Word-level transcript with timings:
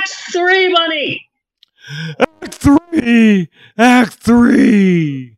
Act 0.00 0.32
Three, 0.32 0.72
Bunny. 0.72 1.26
Act 2.18 2.54
three. 2.54 3.48
Act 3.76 4.14
three. 4.14 5.36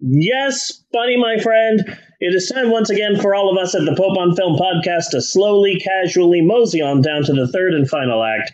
Yes, 0.00 0.82
Bunny, 0.92 1.16
my 1.16 1.38
friend. 1.38 1.84
It 2.18 2.34
is 2.34 2.50
time 2.52 2.70
once 2.70 2.90
again 2.90 3.20
for 3.20 3.36
all 3.36 3.52
of 3.52 3.62
us 3.62 3.76
at 3.76 3.84
the 3.84 3.94
Pope 3.94 4.18
on 4.18 4.34
Film 4.34 4.56
podcast 4.56 5.10
to 5.10 5.20
slowly, 5.20 5.78
casually 5.78 6.40
mosey 6.40 6.80
on 6.80 7.00
down 7.00 7.22
to 7.24 7.32
the 7.32 7.46
third 7.46 7.74
and 7.74 7.88
final 7.88 8.24
act. 8.24 8.52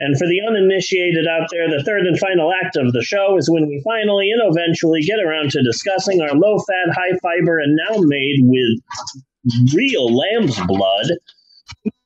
And 0.00 0.16
for 0.16 0.26
the 0.26 0.40
uninitiated 0.48 1.26
out 1.26 1.48
there, 1.50 1.68
the 1.68 1.84
third 1.84 2.06
and 2.06 2.18
final 2.18 2.54
act 2.64 2.76
of 2.76 2.94
the 2.94 3.02
show 3.02 3.36
is 3.36 3.50
when 3.50 3.68
we 3.68 3.82
finally 3.84 4.30
and 4.30 4.40
eventually 4.44 5.02
get 5.02 5.20
around 5.20 5.50
to 5.50 5.62
discussing 5.62 6.22
our 6.22 6.34
low 6.34 6.58
fat, 6.60 6.94
high 6.94 7.18
fiber, 7.22 7.58
and 7.58 7.76
now 7.76 7.98
made 7.98 8.40
with 8.44 9.74
real 9.74 10.06
lamb's 10.06 10.58
blood 10.66 11.10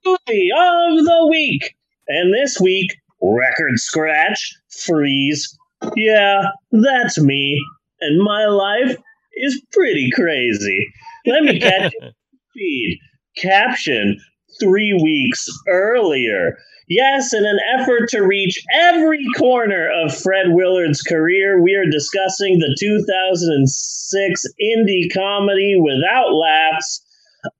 movie 0.04 0.50
of 0.56 1.04
the 1.04 1.28
week. 1.30 1.75
And 2.08 2.32
this 2.32 2.60
week, 2.60 2.90
record 3.20 3.78
scratch, 3.78 4.54
freeze. 4.84 5.56
Yeah, 5.96 6.44
that's 6.72 7.20
me. 7.20 7.60
And 8.00 8.22
my 8.22 8.46
life 8.46 8.96
is 9.34 9.60
pretty 9.72 10.10
crazy. 10.14 10.86
Let 11.26 11.42
me 11.42 11.58
catch 11.60 11.92
speed. 12.50 12.98
Caption 13.36 14.18
three 14.60 14.92
weeks 14.94 15.46
earlier. 15.68 16.56
Yes, 16.88 17.34
in 17.34 17.44
an 17.44 17.58
effort 17.76 18.08
to 18.10 18.20
reach 18.20 18.62
every 18.72 19.24
corner 19.36 19.90
of 19.90 20.16
Fred 20.16 20.46
Willard's 20.50 21.02
career, 21.02 21.60
we 21.60 21.74
are 21.74 21.90
discussing 21.90 22.60
the 22.60 22.76
2006 22.78 24.44
indie 24.62 25.12
comedy 25.12 25.74
without 25.76 26.32
laughs. 26.32 27.02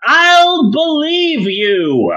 I'll 0.04 0.70
believe 0.70 1.48
you. 1.48 2.16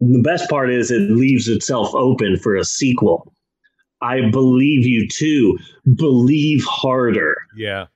The 0.00 0.22
best 0.22 0.48
part 0.48 0.70
is 0.70 0.90
it 0.90 1.10
leaves 1.10 1.48
itself 1.48 1.94
open 1.94 2.36
for 2.38 2.56
a 2.56 2.64
sequel. 2.64 3.32
I 4.02 4.30
believe 4.30 4.86
you 4.86 5.06
too. 5.08 5.58
Believe 5.96 6.64
harder 6.64 7.36
Yeah. 7.56 7.86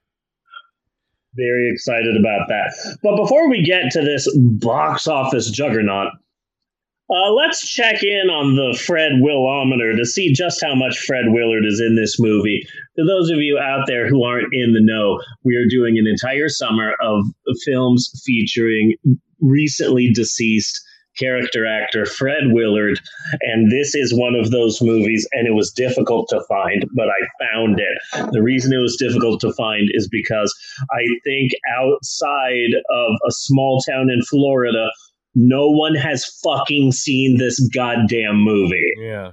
very 1.37 1.69
excited 1.73 2.17
about 2.17 2.47
that. 2.49 2.73
But 3.03 3.17
before 3.17 3.49
we 3.51 3.63
get 3.65 3.91
to 3.93 4.03
this 4.03 4.29
box 4.37 5.09
office 5.09 5.51
juggernaut, 5.51 6.13
uh, 7.11 7.33
let's 7.33 7.69
check 7.69 8.03
in 8.05 8.31
on 8.31 8.55
the 8.55 8.79
Fred 8.79 9.13
Willometer 9.21 9.97
to 9.97 10.05
see 10.07 10.33
just 10.33 10.63
how 10.65 10.75
much 10.75 10.99
Fred 11.01 11.25
Willard 11.29 11.65
is 11.67 11.81
in 11.81 11.97
this 11.97 12.21
movie. 12.21 12.65
For 12.97 13.05
those 13.05 13.31
of 13.31 13.39
you 13.39 13.59
out 13.59 13.87
there 13.87 14.09
who 14.09 14.23
aren't 14.25 14.55
in 14.55 14.73
the 14.75 14.81
know, 14.81 15.21
we 15.45 15.57
are 15.57 15.67
doing 15.69 15.99
an 15.99 16.07
entire 16.07 16.49
summer 16.49 16.93
of 17.03 17.25
films 17.65 18.11
featuring 18.25 18.95
recently 19.41 20.13
deceased 20.13 20.81
character 21.19 21.67
actor 21.67 22.07
Fred 22.07 22.45
Willard, 22.49 23.01
and 23.41 23.71
this 23.71 23.95
is 23.95 24.13
one 24.15 24.35
of 24.35 24.51
those 24.51 24.81
movies, 24.81 25.27
and 25.33 25.47
it 25.47 25.53
was 25.53 25.71
difficult 25.71 26.29
to 26.31 26.43
find, 26.49 26.85
but 26.95 27.09
I 27.09 27.47
found 27.53 27.81
it. 27.81 28.33
The 28.33 28.43
reason 28.43 28.73
it 28.73 28.83
was 28.83 28.97
difficult 28.97 29.41
to 29.43 29.53
find 29.53 29.89
is 29.93 30.09
because 30.09 30.55
I 30.91 31.03
think 31.25 31.53
outside 31.79 32.75
of 32.91 33.13
a 33.27 33.31
small 33.31 33.81
town 33.89 34.11
in 34.11 34.23
Florida, 34.23 34.91
no 35.35 35.69
one 35.69 35.95
has 35.95 36.25
fucking 36.43 36.93
seen 36.93 37.39
this 37.39 37.61
goddamn 37.69 38.37
movie. 38.37 38.93
Yeah. 38.99 39.33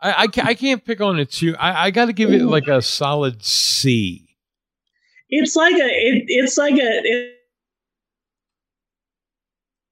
I, 0.00 0.24
I, 0.24 0.28
I 0.42 0.54
can't 0.54 0.84
pick 0.84 1.00
on 1.00 1.18
it 1.18 1.30
too. 1.30 1.56
I, 1.56 1.86
I 1.86 1.90
got 1.90 2.06
to 2.06 2.12
give 2.12 2.30
it 2.30 2.44
like 2.44 2.68
a 2.68 2.82
solid 2.82 3.42
C. 3.42 4.36
It's 5.30 5.56
like 5.56 5.74
a 5.74 5.86
it, 5.86 6.24
it's 6.28 6.58
like 6.58 6.74
a 6.74 7.00
it, 7.02 7.34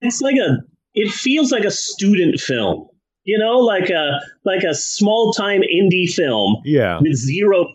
it's 0.03 0.20
like 0.20 0.36
a 0.36 0.58
it 0.95 1.11
feels 1.11 1.50
like 1.50 1.64
a 1.64 1.70
student 1.70 2.39
film. 2.39 2.89
You 3.25 3.39
know, 3.39 3.58
like 3.58 3.89
a 3.89 4.20
like 4.45 4.62
a 4.64 4.75
small 4.75 5.33
time 5.33 5.61
indie 5.62 6.08
film 6.12 6.56
Yeah. 6.64 6.98
with 7.00 7.14
zero 7.14 7.67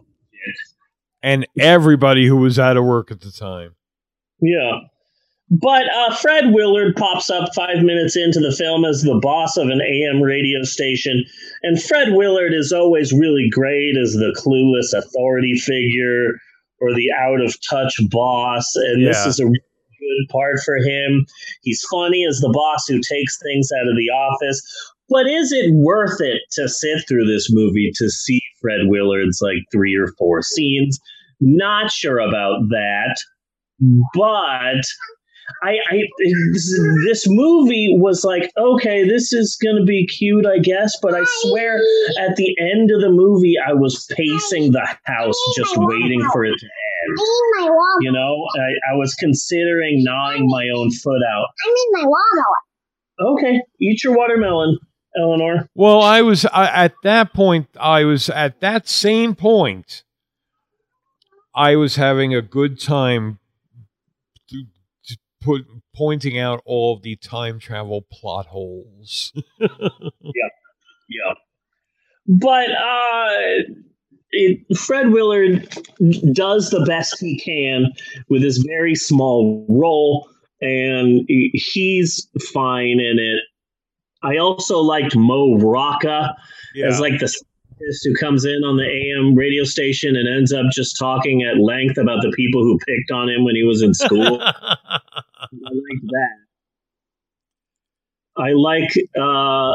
And 1.23 1.47
everybody 1.59 2.27
who 2.27 2.37
was 2.37 2.59
out 2.59 2.77
of 2.77 2.83
work 2.85 3.11
at 3.11 3.21
the 3.21 3.31
time. 3.31 3.75
Yeah. 4.41 4.79
But 5.49 5.83
uh, 5.95 6.13
Fred 6.15 6.53
Willard 6.53 6.95
pops 6.97 7.29
up 7.29 7.55
five 7.55 7.81
minutes 7.81 8.17
into 8.17 8.41
the 8.41 8.51
film 8.53 8.83
as 8.83 9.01
the 9.03 9.17
boss 9.21 9.55
of 9.55 9.69
an 9.69 9.81
AM 9.81 10.21
radio 10.21 10.63
station. 10.63 11.23
And 11.63 11.81
Fred 11.81 12.09
Willard 12.11 12.53
is 12.53 12.73
always 12.73 13.13
really 13.13 13.47
great 13.49 13.95
as 13.97 14.11
the 14.13 14.35
clueless 14.37 14.91
authority 14.97 15.55
figure 15.55 16.33
or 16.81 16.93
the 16.93 17.09
out 17.17 17.39
of 17.39 17.55
touch 17.69 17.95
boss. 18.09 18.69
And 18.75 19.07
this 19.07 19.25
is 19.25 19.39
a 19.39 19.45
really 19.45 19.59
good 20.07 20.31
part 20.31 20.59
for 20.63 20.77
him. 20.77 21.25
He's 21.61 21.83
funny 21.91 22.25
as 22.27 22.39
the 22.39 22.51
boss 22.53 22.85
who 22.87 22.99
takes 22.99 23.37
things 23.41 23.69
out 23.77 23.87
of 23.87 23.95
the 23.95 24.09
office. 24.09 24.61
But 25.09 25.27
is 25.27 25.51
it 25.51 25.71
worth 25.73 26.19
it 26.19 26.41
to 26.53 26.67
sit 26.67 27.07
through 27.07 27.25
this 27.25 27.47
movie 27.51 27.91
to 27.95 28.09
see 28.09 28.41
Fred 28.61 28.81
Willard's 28.85 29.39
like 29.41 29.63
three 29.71 29.95
or 29.95 30.07
four 30.17 30.41
scenes? 30.41 30.99
Not 31.39 31.91
sure 31.91 32.19
about 32.19 32.67
that 32.69 33.15
but 34.13 34.81
I, 35.63 35.77
I 35.89 36.01
this, 37.05 37.25
movie 37.27 37.95
was 37.97 38.23
like 38.23 38.51
okay 38.57 39.07
this 39.07 39.31
is 39.33 39.57
gonna 39.63 39.85
be 39.85 40.05
cute 40.07 40.45
I 40.45 40.59
guess 40.59 40.93
but 41.01 41.13
I 41.13 41.23
swear 41.25 41.81
at 42.19 42.35
the 42.35 42.55
end 42.59 42.91
of 42.91 43.01
the 43.01 43.11
movie 43.11 43.55
I 43.57 43.73
was 43.73 44.07
pacing 44.15 44.71
the 44.71 44.87
house 45.03 45.39
just 45.55 45.75
waiting 45.77 46.27
for 46.31 46.43
it 46.43 46.55
to 46.59 46.67
end 47.07 47.17
I 47.17 47.23
need 47.23 47.65
my 47.65 47.69
wall. 47.69 47.97
you 48.01 48.11
know 48.11 48.45
I, 48.55 48.93
I 48.93 48.95
was 48.97 49.13
considering 49.15 50.03
gnawing 50.03 50.47
my 50.47 50.65
own 50.75 50.91
foot 50.91 51.21
out 51.31 51.47
I 51.65 51.69
need 51.69 51.89
my 52.03 52.05
watermelon. 52.05 53.33
okay 53.35 53.61
eat 53.81 54.03
your 54.03 54.15
watermelon 54.17 54.77
Eleanor 55.19 55.67
Well, 55.73 56.01
I 56.01 56.21
was 56.21 56.45
I, 56.45 56.67
at 56.85 56.93
that 57.03 57.33
point. 57.33 57.67
I 57.79 58.03
was 58.03 58.29
at 58.29 58.59
that 58.59 58.87
same 58.87 59.33
point. 59.33 60.03
I 61.55 61.75
was 61.75 61.95
having 61.95 62.35
a 62.35 62.41
good 62.43 62.79
time 62.79 63.39
to, 64.49 64.63
to 65.07 65.17
put 65.41 65.65
pointing 65.95 66.37
out 66.37 66.61
all 66.65 66.95
of 66.95 67.01
the 67.01 67.15
time 67.15 67.57
travel 67.57 68.05
plot 68.11 68.45
holes. 68.47 69.33
Yeah, 69.59 70.49
yeah. 71.09 71.33
But 72.27 72.69
uh 72.69 73.73
it, 74.31 74.77
Fred 74.77 75.11
Willard 75.11 75.67
does 76.33 76.69
the 76.69 76.83
best 76.85 77.19
he 77.19 77.39
can 77.39 77.91
with 78.29 78.43
his 78.43 78.57
very 78.59 78.95
small 78.95 79.65
role, 79.69 80.29
and 80.61 81.25
he's 81.27 82.27
fine 82.53 82.99
in 82.99 83.19
it. 83.19 83.41
I 84.23 84.37
also 84.37 84.79
liked 84.79 85.15
Mo 85.15 85.57
Rocca 85.57 86.35
as 86.83 86.99
like 86.99 87.19
the 87.19 87.27
scientist 87.27 88.03
who 88.03 88.13
comes 88.15 88.45
in 88.45 88.63
on 88.63 88.77
the 88.77 88.83
AM 88.83 89.35
radio 89.35 89.63
station 89.63 90.15
and 90.15 90.27
ends 90.27 90.51
up 90.51 90.65
just 90.71 90.97
talking 90.97 91.43
at 91.43 91.59
length 91.59 91.97
about 91.97 92.21
the 92.21 92.31
people 92.35 92.63
who 92.63 92.77
picked 92.87 93.11
on 93.11 93.29
him 93.29 93.45
when 93.45 93.55
he 93.55 93.63
was 93.63 93.81
in 93.81 93.93
school. 93.93 94.41
I 94.41 94.99
like 95.51 96.01
that. 96.09 96.37
I 98.37 98.51
like. 98.53 98.91
Uh, 99.19 99.73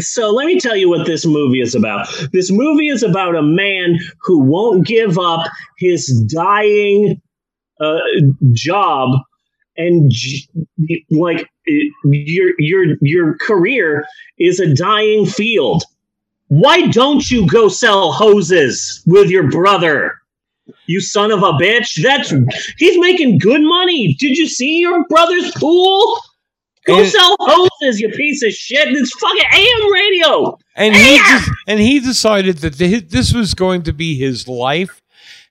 so 0.00 0.30
let 0.30 0.46
me 0.46 0.60
tell 0.60 0.76
you 0.76 0.88
what 0.88 1.06
this 1.06 1.24
movie 1.24 1.60
is 1.60 1.74
about. 1.74 2.08
This 2.32 2.50
movie 2.50 2.88
is 2.88 3.02
about 3.02 3.34
a 3.34 3.42
man 3.42 3.98
who 4.22 4.38
won't 4.38 4.86
give 4.86 5.18
up 5.18 5.46
his 5.78 6.06
dying 6.32 7.20
uh, 7.80 7.98
job, 8.52 9.10
and 9.76 10.12
like 11.10 11.48
your 12.04 12.52
your 12.58 12.96
your 13.00 13.38
career 13.38 14.06
is 14.38 14.60
a 14.60 14.74
dying 14.74 15.26
field. 15.26 15.84
Why 16.48 16.86
don't 16.88 17.30
you 17.30 17.46
go 17.46 17.68
sell 17.68 18.12
hoses 18.12 19.02
with 19.06 19.30
your 19.30 19.50
brother? 19.50 20.14
You 20.86 21.00
son 21.00 21.30
of 21.30 21.42
a 21.42 21.52
bitch! 21.52 22.02
That's 22.02 22.32
he's 22.76 22.98
making 22.98 23.38
good 23.38 23.62
money. 23.62 24.14
Did 24.14 24.36
you 24.36 24.46
see 24.46 24.80
your 24.80 25.04
brother's 25.08 25.50
pool? 25.52 26.18
Go 26.88 27.00
And- 27.00 27.08
sell 27.08 27.36
hoses, 27.38 28.00
you 28.00 28.08
piece 28.08 28.42
of 28.42 28.52
shit! 28.52 28.88
It's 28.88 29.12
fucking 29.18 29.44
AM 29.54 29.92
radio. 29.92 30.58
and 30.74 30.94
he 30.96 31.18
just, 31.18 31.50
and 31.68 31.78
he 31.80 32.00
decided 32.00 32.58
that 32.58 32.74
the, 32.78 33.00
this 33.00 33.32
was 33.32 33.54
going 33.54 33.82
to 33.84 33.92
be 33.92 34.16
his 34.18 34.48
life 34.48 35.00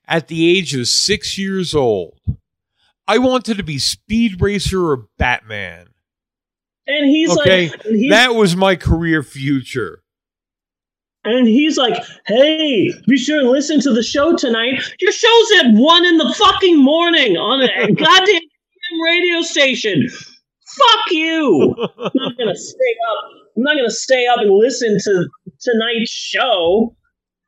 at 0.06 0.28
the 0.28 0.48
age 0.58 0.74
of 0.74 0.88
six 0.88 1.38
years 1.38 1.74
old. 1.74 2.18
I 3.06 3.18
wanted 3.18 3.56
to 3.56 3.62
be 3.62 3.78
Speed 3.78 4.42
Racer 4.42 4.90
or 4.90 5.06
Batman. 5.16 5.86
And 6.86 7.06
he's 7.06 7.30
Okay, 7.38 7.68
like, 7.70 7.84
and 7.86 7.96
he's, 7.96 8.10
That 8.10 8.34
was 8.34 8.56
my 8.56 8.74
career 8.76 9.22
future. 9.22 10.02
and 11.24 11.46
he's 11.46 11.76
like, 11.76 12.02
hey, 12.26 12.90
be 13.06 13.16
sure 13.18 13.40
and 13.40 13.48
listen 13.50 13.80
to 13.82 13.92
the 13.92 14.02
show 14.02 14.34
tonight. 14.36 14.82
Your 15.00 15.12
show's 15.12 15.50
at 15.64 15.72
one 15.74 16.04
in 16.06 16.16
the 16.16 16.34
fucking 16.38 16.82
morning 16.82 17.36
on 17.36 17.62
a 17.62 17.92
goddamn 17.92 18.34
AM 18.36 19.00
radio 19.04 19.42
station. 19.42 20.08
Fuck 20.76 21.10
you. 21.12 21.74
I'm 21.98 22.10
not 22.14 22.36
gonna 22.38 22.56
stay 22.56 22.96
up. 23.10 23.24
I'm 23.56 23.62
not 23.62 23.76
gonna 23.76 23.90
stay 23.90 24.26
up 24.26 24.38
and 24.40 24.50
listen 24.50 24.98
to 25.04 25.28
tonight's 25.60 26.10
show 26.10 26.94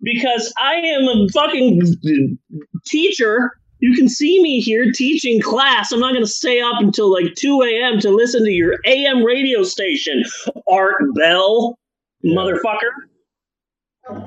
because 0.03 0.53
I 0.59 0.75
am 0.77 1.03
a 1.05 1.29
fucking 1.33 2.39
teacher 2.87 3.53
You 3.81 3.95
can 3.97 4.09
see 4.09 4.43
me 4.43 4.61
here 4.61 4.91
teaching 4.93 5.41
class. 5.41 5.91
I'm 5.93 6.01
not 6.01 6.13
going 6.13 6.25
to 6.25 6.31
stay 6.31 6.61
up 6.61 6.75
until 6.81 7.11
like 7.11 7.35
2 7.35 7.63
a.m. 7.63 7.99
to 8.01 8.11
listen 8.11 8.45
to 8.45 8.51
your 8.51 8.77
AM 8.87 9.23
radio 9.25 9.63
station, 9.63 10.23
Art 10.71 11.03
Bell, 11.15 11.79
Yeah. 12.23 12.35
motherfucker. 12.37 12.93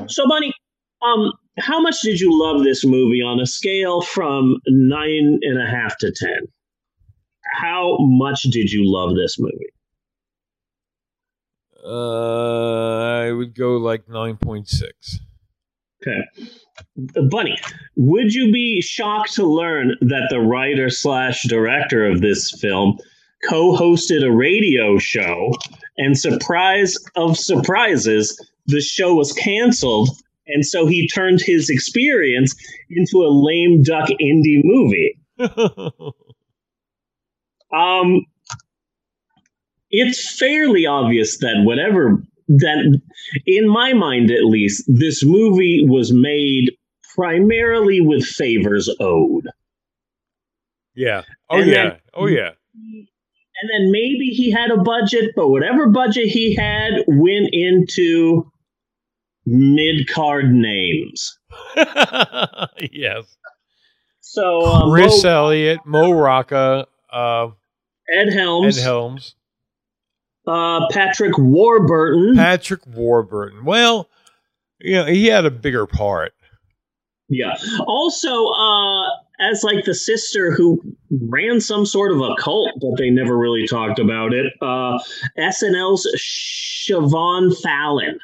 So, 0.07 0.27
Bunny, 0.27 0.53
um, 1.03 1.31
how 1.59 1.79
much 1.81 2.01
did 2.01 2.19
you 2.19 2.29
love 2.31 2.63
this 2.63 2.83
movie 2.85 3.21
on 3.21 3.39
a 3.39 3.45
scale 3.45 4.01
from 4.01 4.57
nine 4.67 5.39
and 5.43 5.61
a 5.61 5.65
half 5.69 5.97
to 5.99 6.11
ten? 6.11 6.47
How 7.53 7.97
much 7.99 8.43
did 8.43 8.71
you 8.71 8.81
love 8.85 9.15
this 9.15 9.37
movie? 9.39 9.73
Uh, 11.85 13.25
I 13.25 13.31
would 13.31 13.55
go 13.55 13.77
like 13.77 14.05
9.6. 14.07 15.19
Okay. 16.01 16.21
Bunny, 17.29 17.57
would 17.95 18.33
you 18.33 18.51
be 18.51 18.81
shocked 18.81 19.33
to 19.35 19.45
learn 19.45 19.95
that 20.01 20.27
the 20.29 20.39
writer 20.39 20.89
slash 20.89 21.43
director 21.47 22.05
of 22.05 22.21
this 22.21 22.51
film 22.59 22.97
co-hosted 23.47 24.25
a 24.25 24.31
radio 24.31 24.97
show 24.97 25.51
and 25.97 26.17
surprise 26.17 26.97
of 27.15 27.37
surprises, 27.37 28.37
the 28.67 28.81
show 28.81 29.15
was 29.15 29.31
canceled 29.33 30.09
and 30.47 30.65
so 30.65 30.85
he 30.85 31.07
turned 31.07 31.41
his 31.41 31.69
experience 31.69 32.53
into 32.89 33.23
a 33.25 33.31
lame 33.31 33.81
duck 33.83 34.09
indie 34.21 34.61
movie. 34.63 35.19
Um, 37.73 38.25
it's 39.89 40.37
fairly 40.37 40.85
obvious 40.85 41.37
that 41.39 41.61
whatever 41.63 42.21
that, 42.47 42.99
in 43.45 43.67
my 43.69 43.93
mind 43.93 44.31
at 44.31 44.43
least, 44.45 44.83
this 44.87 45.23
movie 45.23 45.85
was 45.87 46.11
made 46.11 46.71
primarily 47.15 48.01
with 48.01 48.25
favors 48.25 48.89
owed. 48.99 49.47
yeah. 50.95 51.21
Oh, 51.49 51.59
And 51.59 51.67
yeah. 51.69 51.73
then- 51.89 51.99
oh, 52.15 52.25
yeah. 52.27 52.51
And 52.75 53.69
then 53.71 53.91
maybe 53.91 54.25
he 54.35 54.51
had 54.51 54.71
a 54.71 54.77
budget, 54.81 55.31
but 55.35 55.47
whatever 55.49 55.87
budget 55.89 56.25
he 56.27 56.53
had 56.55 57.03
went 57.07 57.49
into 57.53 58.51
mid 59.45 60.07
card 60.09 60.51
names. 60.51 61.37
yes. 62.91 63.37
So 64.21 64.65
um, 64.65 64.91
Chris 64.91 65.23
Mo- 65.23 65.29
Elliott, 65.29 65.79
Mo 65.85 66.11
Rocca, 66.11 66.87
uh, 67.11 67.49
Ed 68.13 68.27
Ed 68.27 68.33
Helms, 68.33 68.81
Helms, 68.81 69.35
uh, 70.47 70.87
Patrick 70.91 71.37
Warburton. 71.37 72.35
Patrick 72.35 72.85
Warburton. 72.87 73.65
Well, 73.65 74.09
you 74.79 74.93
know, 74.93 75.05
he 75.05 75.27
had 75.27 75.45
a 75.45 75.51
bigger 75.51 75.87
part. 75.87 76.33
Yeah. 77.29 77.55
Also, 77.87 78.47
uh, 78.47 79.07
as 79.39 79.63
like 79.63 79.85
the 79.85 79.95
sister 79.95 80.51
who 80.51 80.81
ran 81.09 81.59
some 81.59 81.85
sort 81.85 82.11
of 82.11 82.19
a 82.19 82.35
cult, 82.37 82.69
but 82.79 82.97
they 82.97 83.09
never 83.09 83.37
really 83.37 83.67
talked 83.67 83.99
about 83.99 84.33
it. 84.33 84.53
Uh, 84.61 84.99
SNL's 85.37 86.07
Siobhan 86.17 87.57
Fallon. 87.61 88.19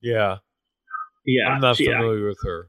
Yeah. 0.00 0.38
Yeah, 1.26 1.48
I'm 1.48 1.60
not 1.60 1.80
yeah, 1.80 1.98
familiar 1.98 2.28
with 2.28 2.38
her. 2.44 2.68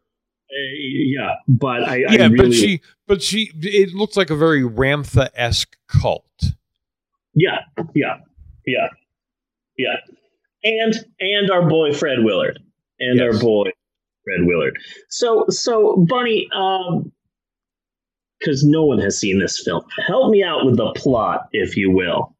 Yeah, 0.55 1.35
but 1.47 1.83
I, 1.83 1.95
I 1.95 2.11
Yeah, 2.11 2.27
really, 2.27 2.37
but 2.37 2.53
she, 2.53 2.81
but 3.07 3.21
she, 3.21 3.51
it 3.61 3.93
looks 3.93 4.15
like 4.15 4.29
a 4.29 4.35
very 4.35 4.61
Ramtha 4.61 5.29
esque 5.35 5.77
cult. 5.87 6.25
yeah, 7.33 7.59
yeah, 7.93 8.17
yeah, 8.65 8.87
yeah, 9.77 9.95
and 10.63 10.93
and 11.19 11.51
our 11.51 11.67
boy 11.67 11.93
Fred 11.93 12.19
Willard, 12.23 12.59
and 12.99 13.21
our 13.21 13.37
boy 13.39 13.69
Fred 14.23 14.47
Willard. 14.47 14.77
So 15.09 15.45
so 15.49 16.05
Bunny, 16.07 16.47
um, 16.53 17.11
because 18.39 18.63
no 18.63 18.85
one 18.85 18.99
has 18.99 19.17
seen 19.17 19.39
this 19.39 19.61
film, 19.63 19.83
help 20.07 20.31
me 20.31 20.43
out 20.43 20.65
with 20.65 20.77
the 20.77 20.91
plot, 20.95 21.49
if 21.51 21.75
you 21.77 21.91
will. 21.91 22.35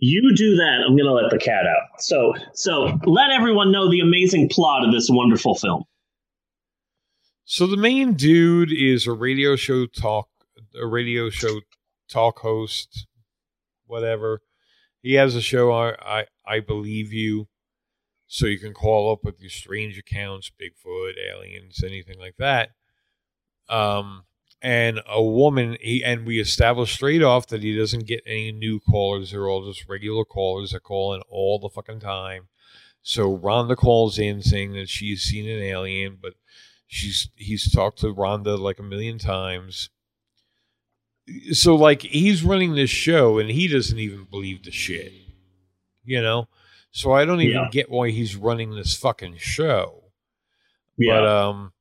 You 0.00 0.34
do 0.34 0.56
that, 0.56 0.80
I'm 0.86 0.96
gonna 0.96 1.12
let 1.12 1.30
the 1.30 1.38
cat 1.38 1.66
out. 1.66 2.00
So 2.00 2.34
so 2.52 2.98
let 3.04 3.30
everyone 3.30 3.72
know 3.72 3.90
the 3.90 4.00
amazing 4.00 4.48
plot 4.48 4.84
of 4.86 4.92
this 4.92 5.08
wonderful 5.10 5.54
film. 5.54 5.84
So 7.50 7.66
the 7.66 7.78
main 7.78 8.12
dude 8.12 8.70
is 8.70 9.06
a 9.06 9.12
radio 9.12 9.56
show 9.56 9.86
talk, 9.86 10.28
a 10.78 10.86
radio 10.86 11.30
show 11.30 11.62
talk 12.06 12.40
host, 12.40 13.06
whatever. 13.86 14.42
He 15.00 15.14
has 15.14 15.34
a 15.34 15.40
show. 15.40 15.72
I 15.72 15.94
I, 15.98 16.26
I 16.46 16.60
believe 16.60 17.10
you, 17.10 17.48
so 18.26 18.44
you 18.44 18.58
can 18.58 18.74
call 18.74 19.10
up 19.10 19.24
with 19.24 19.40
your 19.40 19.48
strange 19.48 19.96
accounts, 19.96 20.52
Bigfoot, 20.60 21.14
aliens, 21.16 21.82
anything 21.82 22.18
like 22.18 22.36
that. 22.36 22.72
Um, 23.70 24.24
and 24.60 25.00
a 25.08 25.22
woman. 25.22 25.78
He 25.80 26.04
and 26.04 26.26
we 26.26 26.40
established 26.40 26.96
straight 26.96 27.22
off 27.22 27.46
that 27.46 27.62
he 27.62 27.74
doesn't 27.74 28.06
get 28.06 28.22
any 28.26 28.52
new 28.52 28.78
callers. 28.78 29.30
They're 29.30 29.48
all 29.48 29.64
just 29.64 29.88
regular 29.88 30.26
callers 30.26 30.72
that 30.72 30.82
call 30.82 31.14
in 31.14 31.22
all 31.30 31.58
the 31.58 31.70
fucking 31.70 32.00
time. 32.00 32.48
So 33.00 33.38
Rhonda 33.38 33.74
calls 33.74 34.18
in 34.18 34.42
saying 34.42 34.74
that 34.74 34.90
she's 34.90 35.22
seen 35.22 35.48
an 35.48 35.62
alien, 35.62 36.18
but 36.20 36.34
she's 36.88 37.28
he's 37.36 37.70
talked 37.70 38.00
to 38.00 38.12
Rhonda 38.12 38.58
like 38.58 38.80
a 38.80 38.82
million 38.82 39.18
times. 39.18 39.90
So 41.52 41.76
like 41.76 42.02
he's 42.02 42.42
running 42.42 42.74
this 42.74 42.90
show 42.90 43.38
and 43.38 43.50
he 43.50 43.68
doesn't 43.68 43.98
even 43.98 44.24
believe 44.24 44.64
the 44.64 44.70
shit. 44.72 45.12
You 46.02 46.22
know? 46.22 46.48
So 46.90 47.12
I 47.12 47.24
don't 47.26 47.42
even 47.42 47.54
Yeah. 47.64 47.68
get 47.70 47.90
why 47.90 48.10
he's 48.10 48.34
running 48.34 48.74
this 48.74 48.96
fucking 48.96 49.36
show. 49.36 50.04
Yeah, 50.96 51.20
But 51.20 51.26
um 51.28 51.72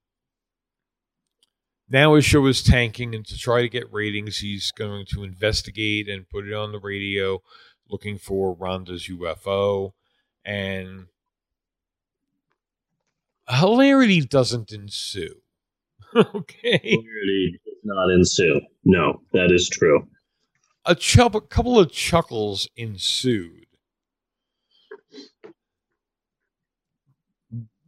now 1.90 2.16
his 2.16 2.26
show 2.26 2.46
is 2.48 2.62
tanking 2.62 3.16
and 3.16 3.26
to 3.26 3.38
try 3.38 3.62
to 3.62 3.70
get 3.70 3.92
ratings 3.94 4.40
he's 4.40 4.72
going 4.72 5.06
to 5.14 5.24
investigate 5.24 6.10
and 6.10 6.28
put 6.30 6.46
it 6.46 6.54
on 6.54 6.74
the 6.74 6.80
radio 6.80 7.42
looking 7.90 8.18
for 8.18 8.54
Rhonda's 8.56 9.08
UFO 9.08 9.94
and 10.44 11.08
hilarity 13.50 14.22
doesn't 14.22 14.72
ensue. 14.72 15.36
okay. 16.16 16.80
Hilarity 16.84 17.60
does 17.66 17.76
not 17.84 18.10
ensue. 18.12 18.62
No, 18.84 19.22
that 19.34 19.52
is 19.52 19.70
true. 19.70 20.08
A 20.86 20.96
chub- 20.96 21.36
a 21.36 21.42
couple 21.42 21.78
of 21.80 21.92
chuckles 21.92 22.68
ensued. 22.76 23.66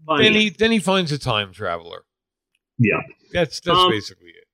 Bunny, 0.06 0.23
Then 0.23 0.33
he 0.33 0.50
then 0.50 0.71
he 0.71 0.79
finds 0.79 1.11
a 1.11 1.17
time 1.19 1.51
traveler. 1.53 2.03
yeah. 2.77 3.01
That's 3.31 3.59
that's 3.59 3.77
Um, 3.77 3.91
basically 3.91 4.29
it. 4.29 4.45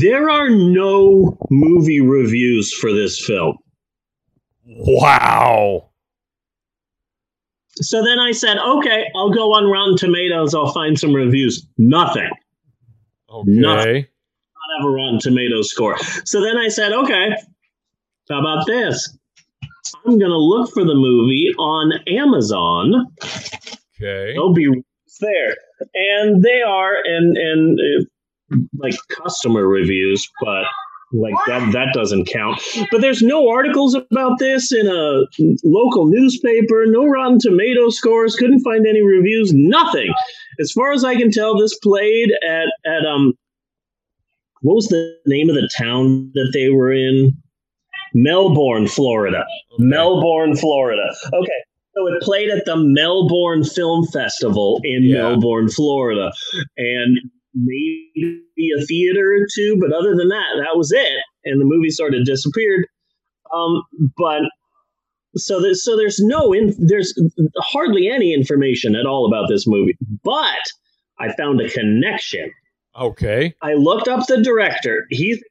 There 0.00 0.30
are 0.30 0.48
no 0.48 1.36
movie 1.50 2.00
reviews 2.00 2.72
for 2.72 2.92
this 2.92 3.24
film. 3.24 3.58
Wow. 4.64 5.90
So 7.76 8.02
then 8.02 8.18
I 8.18 8.32
said, 8.32 8.56
okay, 8.58 9.04
I'll 9.14 9.30
go 9.30 9.52
on 9.52 9.70
Rotten 9.70 9.96
Tomatoes. 9.96 10.54
I'll 10.54 10.72
find 10.72 10.98
some 10.98 11.12
reviews. 11.12 11.66
Nothing. 11.76 12.30
Okay. 13.30 13.50
Nothing. 13.50 13.94
Not 14.04 14.80
have 14.80 14.86
a 14.86 14.90
Rotten 14.90 15.18
Tomatoes 15.20 15.70
score. 15.70 15.98
So 16.24 16.40
then 16.40 16.56
I 16.56 16.68
said, 16.68 16.92
okay, 16.92 17.30
how 18.30 18.40
about 18.40 18.66
this? 18.66 19.16
I'm 20.04 20.18
going 20.18 20.30
to 20.30 20.38
look 20.38 20.72
for 20.72 20.84
the 20.84 20.94
movie 20.94 21.52
on 21.58 21.92
Amazon. 22.08 23.06
Okay. 24.00 24.32
They'll 24.34 24.52
be 24.52 24.82
there. 25.20 25.56
And 25.94 26.42
they 26.42 26.62
are, 26.62 26.94
and, 27.04 27.36
and 27.36 27.78
uh, 27.78 28.56
like 28.78 28.94
customer 29.10 29.66
reviews, 29.66 30.28
but 30.40 30.64
like 31.12 31.34
that, 31.46 31.72
that 31.72 31.88
doesn't 31.94 32.26
count. 32.26 32.60
But 32.90 33.00
there's 33.00 33.22
no 33.22 33.48
articles 33.48 33.94
about 33.94 34.38
this 34.38 34.72
in 34.72 34.86
a 34.88 35.22
local 35.64 36.06
newspaper, 36.06 36.84
no 36.86 37.06
Rotten 37.06 37.38
Tomato 37.38 37.90
scores, 37.90 38.36
couldn't 38.36 38.62
find 38.62 38.86
any 38.86 39.02
reviews, 39.02 39.52
nothing. 39.54 40.12
As 40.60 40.72
far 40.72 40.92
as 40.92 41.04
I 41.04 41.14
can 41.14 41.30
tell, 41.30 41.58
this 41.58 41.78
played 41.78 42.30
at, 42.44 42.66
at, 42.84 43.06
um, 43.06 43.34
what 44.62 44.74
was 44.74 44.88
the 44.88 45.16
name 45.26 45.48
of 45.48 45.54
the 45.54 45.70
town 45.76 46.30
that 46.34 46.50
they 46.52 46.70
were 46.70 46.92
in? 46.92 47.32
Melbourne, 48.14 48.88
Florida. 48.88 49.44
Melbourne, 49.78 50.56
Florida. 50.56 51.14
Okay. 51.32 51.52
So 51.94 52.06
it 52.08 52.22
played 52.22 52.50
at 52.50 52.64
the 52.64 52.76
Melbourne 52.76 53.64
Film 53.64 54.06
Festival 54.12 54.80
in 54.84 55.04
Yeah. 55.04 55.22
Melbourne, 55.22 55.68
Florida. 55.68 56.32
And 56.76 57.18
maybe 57.56 58.70
a 58.78 58.84
theater 58.84 59.34
or 59.34 59.46
two, 59.54 59.76
but 59.80 59.92
other 59.92 60.14
than 60.14 60.28
that, 60.28 60.56
that 60.58 60.76
was 60.76 60.92
it. 60.92 61.22
And 61.44 61.60
the 61.60 61.64
movie 61.64 61.90
sort 61.90 62.14
of 62.14 62.24
disappeared. 62.24 62.86
Um, 63.54 63.82
but 64.16 64.42
so 65.36 65.60
there's 65.60 65.84
so 65.84 65.96
there's 65.96 66.18
no 66.20 66.52
in, 66.52 66.74
there's 66.78 67.14
hardly 67.58 68.08
any 68.08 68.34
information 68.34 68.94
at 68.94 69.06
all 69.06 69.26
about 69.26 69.48
this 69.48 69.66
movie. 69.66 69.96
But 70.24 70.62
I 71.18 71.32
found 71.34 71.60
a 71.60 71.68
connection. 71.68 72.50
Okay. 72.98 73.54
I 73.62 73.74
looked 73.74 74.08
up 74.08 74.26
the 74.26 74.42
director. 74.42 75.04
He's 75.10 75.42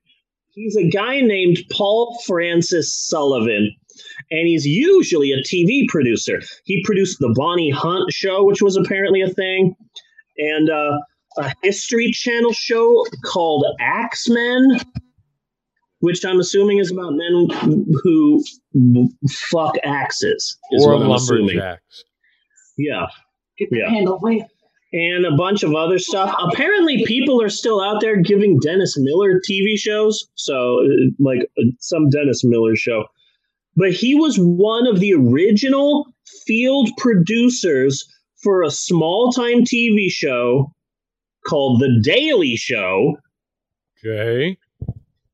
he's 0.51 0.75
a 0.75 0.89
guy 0.89 1.21
named 1.21 1.59
Paul 1.71 2.19
Francis 2.25 2.93
Sullivan, 2.93 3.73
and 4.31 4.47
he's 4.47 4.65
usually 4.65 5.31
a 5.31 5.41
TV 5.43 5.87
producer. 5.87 6.41
He 6.65 6.83
produced 6.83 7.19
the 7.19 7.33
Bonnie 7.35 7.71
Hunt 7.71 8.11
show, 8.11 8.43
which 8.43 8.61
was 8.61 8.77
apparently 8.77 9.21
a 9.21 9.29
thing, 9.29 9.75
and 10.37 10.69
uh, 10.69 10.97
a 11.37 11.51
History 11.63 12.11
Channel 12.11 12.53
show 12.53 13.05
called 13.23 13.65
Axemen, 13.79 14.79
which 15.99 16.23
I'm 16.25 16.39
assuming 16.39 16.79
is 16.79 16.91
about 16.91 17.13
men 17.13 17.47
who 18.03 18.43
fuck 19.31 19.75
axes. 19.83 20.57
Is 20.71 20.85
or 20.85 20.93
what 20.97 21.05
I'm 21.05 21.11
assuming. 21.11 21.57
lumberjacks. 21.57 22.03
Yeah. 22.77 23.05
Get 23.57 23.69
the 23.69 23.77
Yeah. 23.79 23.89
handle 23.89 24.15
away. 24.15 24.47
and 24.93 25.25
a 25.25 25.35
bunch 25.35 25.63
of 25.63 25.75
other 25.75 25.99
stuff. 25.99 26.33
Apparently, 26.39 27.03
people 27.05 27.41
are 27.41 27.49
still 27.49 27.81
out 27.81 27.99
there 27.99 28.15
giving 28.21 28.59
Dennis 28.59 28.95
Miller 28.97 29.41
TV 29.41 29.75
shows. 29.77 30.25
So, 30.35 30.79
uh, 30.85 31.09
like 31.19 31.39
uh, 31.59 31.63
some 31.79 32.09
Dennis 32.09 32.43
Miller 32.45 32.77
show. 32.77 33.03
But 33.75 33.91
he 33.91 34.15
was 34.15 34.37
one 34.37 34.87
of 34.87 35.01
the 35.01 35.13
original 35.13 36.05
field 36.47 36.89
producers 36.97 38.05
for 38.41 38.63
a 38.63 38.71
small 38.71 39.31
time 39.33 39.65
TV 39.65 40.09
show 40.09 40.71
called 41.47 41.81
The 41.81 41.99
Daily 42.03 42.55
Show. 42.55 43.17
Okay. 44.05 44.57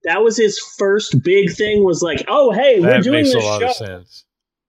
That 0.04 0.24
was 0.24 0.38
his 0.38 0.58
first 0.78 1.24
big 1.24 1.52
thing. 1.54 1.84
Was 1.84 2.02
like, 2.02 2.24
oh 2.28 2.52
hey, 2.52 2.80
we're 2.80 3.02
doing 3.02 3.24
makes 3.24 3.32
a 3.32 3.34
this 3.38 3.44
lot 3.46 3.62
show. 3.62 3.68
of 3.68 3.76
sense. 3.76 4.26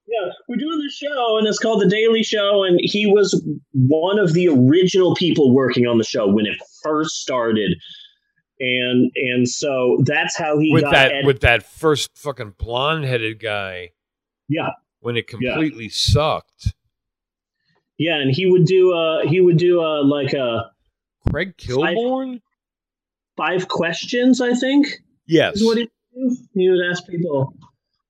Yeah, 0.07 0.31
we're 0.47 0.57
doing 0.57 0.79
this 0.79 0.93
show, 0.95 1.37
and 1.39 1.47
it's 1.47 1.57
called 1.57 1.81
The 1.81 1.89
Daily 1.89 2.21
Show. 2.21 2.63
And 2.63 2.79
he 2.83 3.07
was 3.07 3.41
one 3.73 4.19
of 4.19 4.33
the 4.33 4.47
original 4.49 5.15
people 5.15 5.53
working 5.55 5.87
on 5.87 5.97
the 5.97 6.03
show 6.03 6.27
when 6.27 6.45
it 6.45 6.55
first 6.83 7.15
started. 7.21 7.75
And 8.59 9.11
and 9.15 9.49
so 9.49 9.99
that's 10.05 10.37
how 10.37 10.59
he 10.59 10.71
With 10.71 10.83
got 10.83 10.91
that 10.91 11.11
Ed- 11.13 11.25
with 11.25 11.39
that 11.41 11.63
first 11.63 12.11
fucking 12.15 12.53
blonde 12.59 13.05
headed 13.05 13.39
guy 13.39 13.89
yeah 14.47 14.69
when 14.99 15.17
it 15.17 15.25
completely 15.27 15.89
sucked. 15.89 16.73
yeah, 17.97 18.17
and 18.17 18.29
he 18.33 18.45
would 18.45 18.65
do 18.65 18.93
uh 18.93 19.25
he 19.27 19.41
would 19.41 19.57
do 19.57 19.81
uh 19.81 20.03
like 20.03 20.33
a 20.33 20.69
Craig 21.29 21.55
Kilborn? 21.57 22.41
five 23.37 23.67
questions, 23.67 24.39
I 24.41 24.53
think 24.53 24.87
Yes. 25.27 25.61
what 25.63 25.77
he 25.77 25.89
would 26.13 26.29
do. 26.29 26.37
He 26.53 26.69
would 26.69 26.85
ask 26.89 27.07
people 27.07 27.53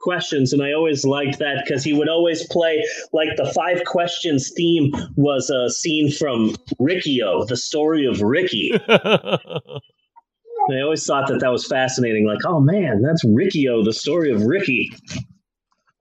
questions, 0.01 0.51
and 0.51 0.61
I 0.61 0.73
always 0.73 1.05
liked 1.05 1.39
that 1.39 1.63
because 1.63 1.81
he 1.83 1.93
would 1.93 2.09
always 2.09 2.45
play 2.47 2.83
like 3.13 3.29
the 3.37 3.45
five 3.55 3.85
questions 3.85 4.51
theme 4.55 4.91
was 5.15 5.49
a 5.49 5.69
scene 5.69 6.11
from 6.11 6.55
Riki-Oh, 6.77 7.45
the 7.45 7.55
story 7.55 8.05
of 8.05 8.21
Ricky. 8.21 8.71
I 8.89 10.79
always 10.81 11.05
thought 11.05 11.27
that 11.27 11.39
that 11.39 11.51
was 11.51 11.65
fascinating. 11.65 12.25
Like, 12.27 12.45
oh 12.45 12.59
man, 12.59 13.01
that's 13.01 13.23
Riki-Oh, 13.25 13.83
the 13.85 13.93
story 13.93 14.31
of 14.31 14.43
Ricky. 14.43 14.91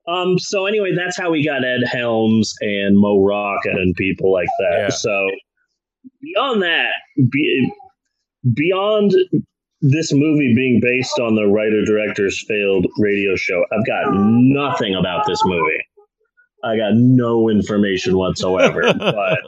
Um. 0.05 0.37
So 0.37 0.65
anyway, 0.65 0.93
that's 0.95 1.17
how 1.17 1.31
we 1.31 1.45
got 1.45 1.63
Ed 1.63 1.83
Helms 1.85 2.53
and 2.59 2.97
Mo 2.97 3.23
Rocca 3.23 3.69
and 3.69 3.95
people 3.95 4.33
like 4.33 4.49
that. 4.59 4.77
Yeah. 4.79 4.89
So 4.89 5.29
beyond 6.23 6.61
that, 6.63 6.91
be, 7.29 7.73
beyond 8.53 9.13
this 9.81 10.13
movie 10.13 10.53
being 10.55 10.79
based 10.81 11.19
on 11.19 11.35
the 11.35 11.45
writer 11.45 11.83
director's 11.85 12.43
failed 12.47 12.87
radio 12.97 13.35
show, 13.35 13.63
I've 13.71 13.85
got 13.85 14.13
nothing 14.13 14.95
about 14.95 15.25
this 15.27 15.41
movie. 15.45 15.83
I 16.63 16.77
got 16.77 16.93
no 16.93 17.49
information 17.49 18.17
whatsoever. 18.17 18.81
but 18.97 19.39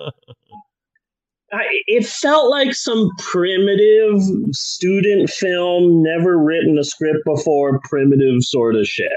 I, 1.53 1.63
it 1.88 2.05
felt 2.05 2.50
like 2.50 2.74
some 2.74 3.10
primitive 3.17 4.22
student 4.51 5.29
film, 5.29 6.03
never 6.03 6.38
written 6.38 6.77
a 6.77 6.84
script 6.84 7.20
before, 7.25 7.79
primitive 7.86 8.41
sort 8.41 8.75
of 8.75 8.86
shit. 8.86 9.10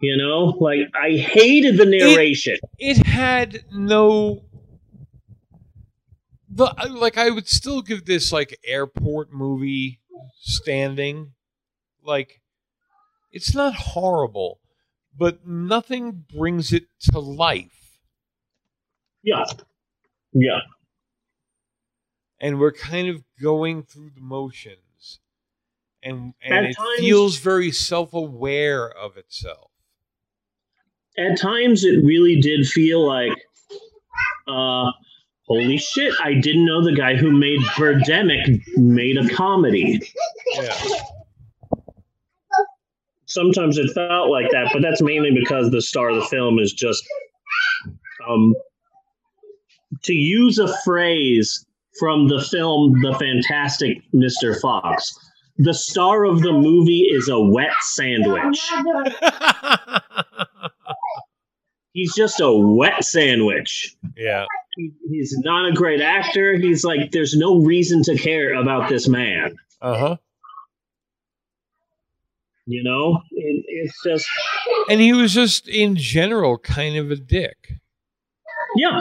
You 0.00 0.16
know, 0.16 0.56
like 0.60 0.80
I 1.00 1.16
hated 1.16 1.78
the 1.78 1.86
narration. 1.86 2.58
it 2.78 3.06
had 3.06 3.64
no 3.72 4.42
the 6.56 6.74
like 6.90 7.16
I 7.18 7.30
would 7.30 7.48
still 7.48 7.82
give 7.82 8.04
this 8.06 8.32
like 8.32 8.58
airport 8.64 9.32
movie 9.32 10.00
standing. 10.40 11.32
Like 12.02 12.40
it's 13.32 13.54
not 13.54 13.74
horrible, 13.74 14.60
but 15.16 15.46
nothing 15.46 16.24
brings 16.32 16.72
it 16.72 16.84
to 17.12 17.18
life. 17.18 17.98
yeah, 19.22 19.44
yeah, 20.32 20.60
And 22.40 22.58
we're 22.60 22.72
kind 22.72 23.08
of 23.08 23.22
going 23.40 23.82
through 23.82 24.10
the 24.14 24.20
motions. 24.20 25.20
And 26.02 26.34
and 26.42 26.54
At 26.54 26.64
it 26.70 26.76
times- 26.76 27.00
feels 27.00 27.36
very 27.38 27.70
self-aware 27.72 28.88
of 28.88 29.16
itself. 29.16 29.70
at 31.18 31.38
times 31.38 31.82
it 31.84 32.04
really 32.04 32.40
did 32.40 32.66
feel 32.66 33.04
like, 33.06 33.32
uh, 34.46 34.92
holy 35.48 35.76
shit! 35.78 36.12
I 36.22 36.34
didn't 36.34 36.64
know 36.66 36.84
the 36.84 36.94
guy 36.94 37.16
who 37.16 37.30
made 37.30 37.60
Birdemic 37.76 38.60
made 38.76 39.16
a 39.18 39.28
comedy. 39.28 40.00
Yeah. 40.54 40.74
sometimes 43.26 43.76
it 43.78 43.90
felt 43.92 44.30
like 44.30 44.50
that, 44.50 44.70
but 44.72 44.82
that's 44.82 45.02
mainly 45.02 45.30
because 45.32 45.70
the 45.70 45.82
star 45.82 46.10
of 46.10 46.16
the 46.16 46.26
film 46.26 46.58
is 46.58 46.72
just 46.72 47.04
um 48.28 48.54
to 50.02 50.12
use 50.14 50.58
a 50.58 50.74
phrase 50.84 51.64
from 51.98 52.28
the 52.28 52.40
film 52.42 53.00
The 53.00 53.14
Fantastic 53.18 53.98
Mr. 54.14 54.60
Fox. 54.60 55.12
The 55.58 55.72
star 55.72 56.24
of 56.24 56.42
the 56.42 56.52
movie 56.52 57.08
is 57.10 57.28
a 57.30 57.40
wet 57.40 57.72
sandwich. 57.80 58.60
He's 61.92 62.14
just 62.14 62.40
a 62.40 62.52
wet 62.52 63.02
sandwich. 63.04 63.96
yeah. 64.16 64.44
He- 64.76 64.92
He's 65.08 65.36
not 65.38 65.68
a 65.68 65.72
great 65.72 66.00
actor. 66.00 66.54
He's 66.54 66.84
like, 66.84 67.10
there's 67.10 67.34
no 67.36 67.62
reason 67.62 68.02
to 68.04 68.16
care 68.16 68.54
about 68.54 68.88
this 68.88 69.08
man. 69.08 69.56
Uh-huh. 69.80 70.16
You 72.68 72.82
know, 72.82 73.22
it, 73.30 73.64
it's 73.68 73.94
just, 74.04 74.26
And 74.90 75.00
he 75.00 75.12
was 75.12 75.32
just 75.32 75.68
in 75.68 75.94
general 75.94 76.58
kind 76.58 76.96
of 76.96 77.12
a 77.12 77.16
dick, 77.16 77.74
yeah, 78.76 79.00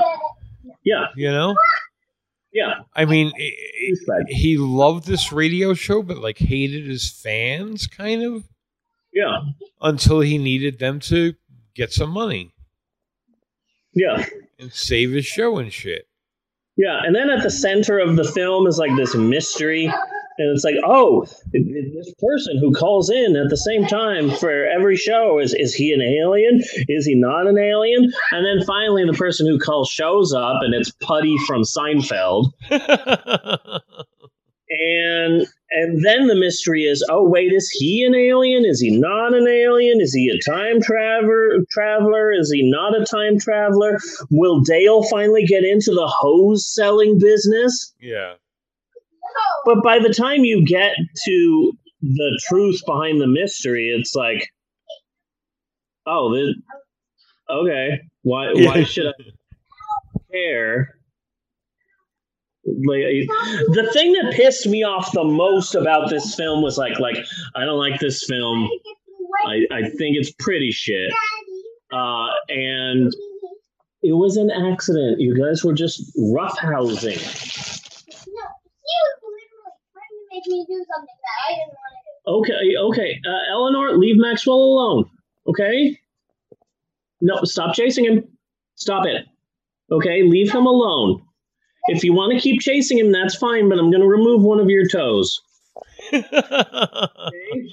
yeah, 0.83 1.05
you 1.15 1.31
know? 1.31 1.55
yeah. 2.53 2.81
I 2.95 3.05
mean, 3.05 3.31
he 4.27 4.57
loved 4.57 5.07
this 5.07 5.31
radio 5.31 5.73
show, 5.73 6.03
but 6.03 6.19
like 6.19 6.37
hated 6.37 6.85
his 6.85 7.09
fans, 7.09 7.87
kind 7.87 8.21
of, 8.23 8.43
Yeah, 9.11 9.39
until 9.81 10.19
he 10.19 10.37
needed 10.37 10.77
them 10.77 10.99
to 11.01 11.33
get 11.73 11.91
some 11.91 12.11
money 12.11 12.51
yeah. 13.95 14.25
and 14.59 14.71
save 14.71 15.11
his 15.11 15.25
show 15.25 15.57
and 15.57 15.71
shit. 15.71 16.07
Yeah, 16.77 16.99
and 17.03 17.15
then 17.15 17.29
at 17.29 17.41
the 17.41 17.49
center 17.49 17.99
of 17.99 18.17
the 18.17 18.25
film 18.25 18.67
is 18.67 18.77
like 18.77 18.95
this 18.97 19.15
mystery, 19.15 19.85
and 20.37 20.53
it's 20.53 20.65
like, 20.65 20.75
oh, 20.85 21.25
this 21.53 22.13
person 22.19 22.57
who 22.57 22.73
calls 22.73 23.09
in 23.09 23.37
at 23.37 23.49
the 23.49 23.55
same 23.55 23.85
time 23.85 24.29
for 24.31 24.65
every 24.65 24.97
show 24.97 25.39
is 25.39 25.53
is 25.53 25.73
he 25.73 25.93
an 25.93 26.01
alien? 26.01 26.61
Is 26.89 27.05
he 27.05 27.15
not 27.15 27.47
an 27.47 27.57
alien? 27.57 28.11
And 28.31 28.45
then 28.45 28.65
finally, 28.65 29.05
the 29.05 29.13
person 29.13 29.47
who 29.47 29.57
calls 29.57 29.89
shows 29.89 30.33
up, 30.33 30.57
and 30.61 30.73
it's 30.73 30.91
Puddy 31.01 31.37
from 31.47 31.61
Seinfeld, 31.63 32.51
and 34.69 35.47
and 35.71 36.05
then 36.05 36.27
the 36.27 36.35
mystery 36.35 36.83
is, 36.83 37.05
oh 37.09 37.27
wait, 37.27 37.51
is 37.51 37.69
he 37.69 38.03
an 38.03 38.15
alien? 38.15 38.65
Is 38.65 38.79
he 38.79 38.97
not 38.97 39.33
an 39.33 39.47
alien? 39.47 39.99
Is 39.99 40.13
he 40.13 40.29
a 40.29 40.49
time 40.49 40.81
traveler? 40.81 41.59
Traveler? 41.69 42.31
Is 42.31 42.51
he 42.51 42.69
not 42.69 42.99
a 42.99 43.05
time 43.05 43.39
traveler? 43.39 43.99
Will 44.31 44.61
Dale 44.61 45.03
finally 45.03 45.45
get 45.45 45.63
into 45.63 45.91
the 45.91 46.07
hose 46.07 46.71
selling 46.73 47.19
business? 47.19 47.93
yeah. 47.99 48.33
But 49.65 49.83
by 49.83 49.99
the 49.99 50.13
time 50.13 50.45
you 50.45 50.65
get 50.65 50.95
to 51.25 51.71
the 52.01 52.41
truth 52.47 52.81
behind 52.85 53.19
the 53.19 53.27
mystery, 53.27 53.93
it's 53.97 54.13
like, 54.15 54.47
oh, 56.05 56.33
this, 56.33 56.55
okay, 57.49 58.01
why 58.21 58.53
why 58.53 58.83
should 58.83 59.07
I 59.07 59.13
care? 60.31 60.94
Like 62.67 63.27
the 63.75 63.89
thing 63.93 64.13
that 64.13 64.33
pissed 64.33 64.65
me 64.67 64.83
off 64.83 65.11
the 65.11 65.23
most 65.23 65.75
about 65.75 66.09
this 66.09 66.33
film 66.35 66.63
was 66.63 66.77
like, 66.77 66.99
like 66.99 67.17
I 67.55 67.63
don't 67.63 67.77
like 67.77 67.99
this 67.99 68.23
film. 68.23 68.69
I, 69.45 69.67
I 69.71 69.81
think 69.83 70.17
it's 70.17 70.31
pretty 70.31 70.71
shit. 70.71 71.11
Uh, 71.93 72.29
and 72.49 73.13
it 74.01 74.13
was 74.13 74.37
an 74.37 74.49
accident. 74.49 75.19
You 75.19 75.35
guys 75.37 75.63
were 75.63 75.73
just 75.73 76.01
roughhousing. 76.17 77.17
No, 77.17 78.45
he 78.81 78.95
was 79.01 79.19
literally 79.21 79.45
trying 79.93 80.09
to 80.09 80.25
make 80.31 80.47
me 80.47 80.65
do 80.67 80.85
something 80.93 81.17
that 81.21 81.37
I 81.47 81.53
didn't 81.53 81.73
want 81.73 81.93
to 81.95 82.01
do. 82.15 82.31
Okay, 82.31 82.77
okay. 82.77 83.21
Uh, 83.27 83.51
Eleanor, 83.51 83.97
leave 83.97 84.17
Maxwell 84.17 84.57
alone. 84.57 85.05
Okay? 85.47 85.99
No, 87.21 87.43
stop 87.43 87.75
chasing 87.75 88.05
him. 88.05 88.23
Stop 88.75 89.05
it. 89.05 89.25
Okay, 89.91 90.23
leave 90.23 90.51
him 90.51 90.65
alone. 90.65 91.24
If 91.87 92.03
you 92.03 92.13
want 92.13 92.33
to 92.33 92.39
keep 92.39 92.61
chasing 92.61 92.97
him, 92.97 93.11
that's 93.11 93.35
fine, 93.35 93.69
but 93.69 93.77
I'm 93.77 93.91
going 93.91 94.01
to 94.01 94.07
remove 94.07 94.41
one 94.41 94.59
of 94.59 94.69
your 94.69 94.87
toes. 94.87 95.41
Okay? 96.13 97.69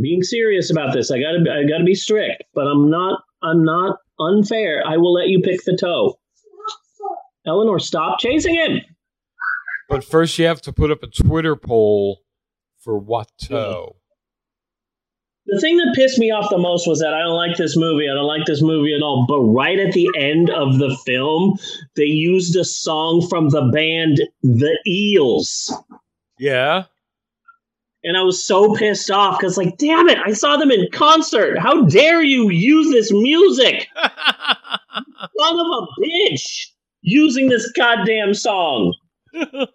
Being 0.00 0.22
serious 0.22 0.70
about 0.70 0.92
this, 0.92 1.10
I 1.10 1.18
gotta, 1.18 1.38
I 1.50 1.66
gotta 1.66 1.84
be 1.84 1.94
strict, 1.94 2.42
but 2.54 2.66
I'm 2.66 2.90
not, 2.90 3.22
I'm 3.42 3.64
not 3.64 3.96
unfair. 4.18 4.84
I 4.86 4.98
will 4.98 5.14
let 5.14 5.28
you 5.28 5.40
pick 5.40 5.64
the 5.64 5.74
toe. 5.74 6.18
Eleanor, 7.46 7.78
stop 7.78 8.18
chasing 8.18 8.56
him. 8.56 8.80
But 9.88 10.04
first, 10.04 10.38
you 10.38 10.44
have 10.46 10.60
to 10.62 10.72
put 10.72 10.90
up 10.90 11.02
a 11.02 11.06
Twitter 11.06 11.56
poll 11.56 12.20
for 12.78 13.00
Watteau. 13.00 13.96
The 15.46 15.60
thing 15.60 15.76
that 15.76 15.94
pissed 15.94 16.18
me 16.18 16.32
off 16.32 16.50
the 16.50 16.58
most 16.58 16.88
was 16.88 16.98
that 16.98 17.14
I 17.14 17.22
don't 17.22 17.36
like 17.36 17.56
this 17.56 17.76
movie. 17.76 18.08
I 18.10 18.14
don't 18.14 18.26
like 18.26 18.46
this 18.46 18.62
movie 18.62 18.94
at 18.94 19.02
all. 19.02 19.26
But 19.28 19.40
right 19.40 19.78
at 19.78 19.92
the 19.92 20.08
end 20.18 20.50
of 20.50 20.78
the 20.78 20.96
film, 21.06 21.56
they 21.94 22.04
used 22.04 22.56
a 22.56 22.64
song 22.64 23.24
from 23.28 23.50
the 23.50 23.62
band 23.72 24.20
The 24.42 24.76
Eels. 24.88 25.72
Yeah. 26.38 26.84
And 28.02 28.16
I 28.16 28.22
was 28.22 28.44
so 28.44 28.74
pissed 28.74 29.10
off 29.10 29.38
because, 29.38 29.56
like, 29.56 29.78
damn 29.78 30.08
it, 30.08 30.18
I 30.18 30.32
saw 30.32 30.56
them 30.56 30.72
in 30.72 30.88
concert. 30.92 31.58
How 31.58 31.82
dare 31.84 32.22
you 32.22 32.50
use 32.50 32.90
this 32.90 33.12
music? 33.12 33.86
Son 34.02 35.60
of 35.60 35.66
a 35.66 35.86
bitch! 36.00 36.70
Using 37.02 37.48
this 37.48 37.70
goddamn 37.76 38.34
song. 38.34 38.94
the 39.32 39.68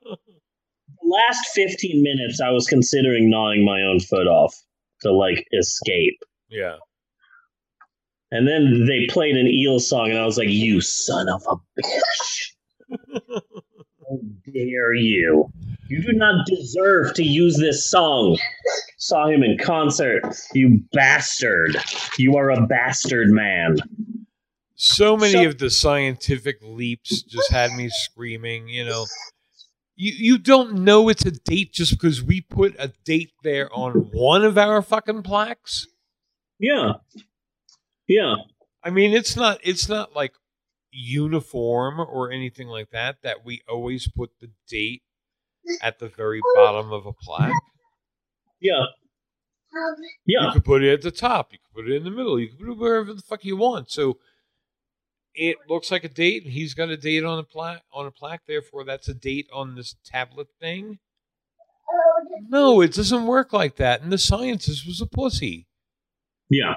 last 1.03 1.47
15 1.53 2.03
minutes, 2.03 2.41
I 2.41 2.51
was 2.51 2.67
considering 2.67 3.29
gnawing 3.29 3.63
my 3.63 3.81
own 3.81 4.01
foot 4.01 4.27
off 4.27 4.53
to, 5.01 5.11
like, 5.13 5.45
escape. 5.57 6.19
yeah. 6.49 6.77
And 8.33 8.47
then 8.47 8.85
they 8.87 9.07
played 9.11 9.35
an 9.35 9.47
eel 9.47 9.77
song, 9.79 10.09
and 10.09 10.17
I 10.17 10.25
was 10.25 10.37
like, 10.37 10.47
"You 10.47 10.79
son 10.79 11.27
of 11.27 11.43
a 11.49 11.55
bitch! 11.81 12.53
How 14.09 14.19
dare 14.53 14.93
you? 14.93 15.51
You 15.89 16.01
do 16.01 16.13
not 16.13 16.45
deserve 16.47 17.13
to 17.15 17.23
use 17.23 17.57
this 17.57 17.89
song." 17.89 18.37
Saw 18.97 19.27
him 19.27 19.43
in 19.43 19.57
concert. 19.57 20.21
You 20.53 20.81
bastard! 20.93 21.75
You 22.17 22.37
are 22.37 22.51
a 22.51 22.65
bastard 22.67 23.29
man. 23.31 23.75
So 24.75 25.17
many 25.17 25.33
So- 25.33 25.47
of 25.47 25.57
the 25.57 25.69
scientific 25.69 26.59
leaps 26.61 27.23
just 27.23 27.51
had 27.51 27.73
me 27.73 27.89
screaming, 27.89 28.69
you 28.69 28.85
know. 28.85 29.05
You, 29.95 30.13
you 30.17 30.37
don't 30.37 30.83
know 30.83 31.09
it's 31.09 31.25
a 31.25 31.31
date 31.31 31.73
just 31.73 31.91
because 31.91 32.23
we 32.23 32.41
put 32.41 32.75
a 32.79 32.91
date 33.05 33.31
there 33.43 33.71
on 33.73 34.09
one 34.11 34.43
of 34.43 34.57
our 34.57 34.81
fucking 34.81 35.23
plaques. 35.23 35.87
Yeah, 36.59 36.93
yeah, 38.07 38.35
I 38.83 38.89
mean, 38.89 39.13
it's 39.13 39.35
not 39.35 39.59
it's 39.63 39.89
not 39.89 40.15
like 40.15 40.33
uniform 40.91 41.99
or 41.99 42.31
anything 42.31 42.67
like 42.67 42.89
that 42.91 43.17
that 43.23 43.45
we 43.45 43.61
always 43.67 44.07
put 44.07 44.31
the 44.39 44.49
date 44.69 45.01
at 45.81 45.99
the 45.99 46.09
very 46.09 46.41
bottom 46.55 46.91
of 46.91 47.05
a 47.05 47.13
plaque. 47.13 47.53
yeah, 48.59 48.73
Um, 48.79 49.95
yeah. 50.25 50.47
You 50.47 50.51
could 50.53 50.65
put 50.65 50.83
it 50.83 50.91
at 50.91 51.01
the 51.01 51.11
top, 51.11 51.51
you 51.53 51.59
could 51.59 51.83
put 51.83 51.91
it 51.91 51.95
in 51.95 52.03
the 52.03 52.11
middle, 52.11 52.39
you 52.39 52.49
could 52.49 52.59
put 52.59 52.69
it 52.71 52.77
wherever 52.77 53.13
the 53.13 53.21
fuck 53.21 53.45
you 53.45 53.57
want. 53.57 53.89
So 53.91 54.17
it 55.33 55.57
looks 55.69 55.91
like 55.91 56.03
a 56.03 56.09
date, 56.09 56.43
and 56.43 56.51
he's 56.51 56.73
got 56.73 56.89
a 56.89 56.97
date 56.97 57.23
on 57.23 57.39
a 57.39 57.43
plaque 57.43 57.83
on 57.93 58.05
a 58.05 58.11
plaque. 58.11 58.41
Therefore, 58.47 58.83
that's 58.83 59.07
a 59.07 59.13
date 59.13 59.47
on 59.53 59.75
this 59.75 59.95
tablet 60.03 60.47
thing. 60.59 60.99
No, 62.49 62.81
it 62.81 62.93
doesn't 62.93 63.27
work 63.27 63.53
like 63.53 63.75
that. 63.77 64.01
And 64.01 64.11
the 64.11 64.17
scientist 64.17 64.85
was 64.87 65.01
a 65.01 65.05
pussy 65.05 65.67
yeah. 66.49 66.75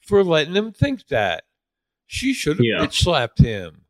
for 0.00 0.24
letting 0.24 0.54
him 0.54 0.72
think 0.72 1.06
that. 1.08 1.44
She 2.08 2.32
should 2.32 2.58
have 2.58 2.64
Yeah. 2.64 2.78
bitch 2.86 3.02
slapped 3.02 3.38
him 3.38 3.84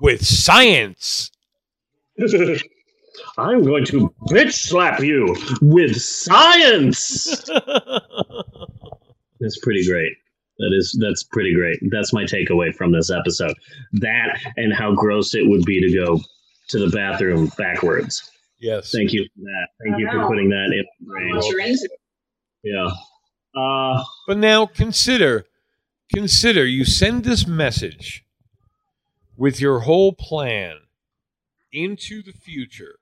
with 0.00 0.26
science. 0.26 1.30
I'm 3.38 3.64
going 3.64 3.84
to 3.86 4.12
bitch 4.28 4.52
slap 4.52 5.00
you 5.00 5.36
with 5.60 6.00
science. 6.00 7.44
That's 9.40 9.58
pretty 9.58 9.86
great. 9.86 10.12
That 10.58 10.72
is 10.76 10.96
that's 11.00 11.22
pretty 11.22 11.54
great. 11.54 11.78
That's 11.90 12.12
my 12.12 12.24
takeaway 12.24 12.74
from 12.74 12.92
this 12.92 13.10
episode. 13.10 13.54
That 13.94 14.38
and 14.56 14.72
how 14.72 14.94
gross 14.94 15.34
it 15.34 15.46
would 15.46 15.64
be 15.64 15.80
to 15.80 15.94
go 15.94 16.20
to 16.68 16.78
the 16.78 16.88
bathroom 16.96 17.50
backwards. 17.58 18.30
yes. 18.58 18.90
Thank 18.90 19.12
you 19.12 19.24
for 19.24 19.42
that. 19.42 19.66
Thank 19.84 20.00
you 20.00 20.08
for 20.10 20.26
putting 20.26 20.48
that 20.48 20.70
in 20.72 20.84
my 21.06 21.12
brain. 21.12 21.36
What 21.36 21.46
you're 21.50 21.60
into. 21.60 21.88
Yeah. 22.62 22.88
Uh 23.54 24.02
But 24.26 24.38
now 24.38 24.66
consider, 24.66 25.46
consider 26.14 26.64
you 26.66 26.84
send 26.84 27.24
this 27.24 27.46
message 27.46 28.24
with 29.36 29.60
your 29.60 29.80
whole 29.80 30.12
plan 30.12 30.76
into 31.70 32.22
the 32.22 32.32
future, 32.32 32.98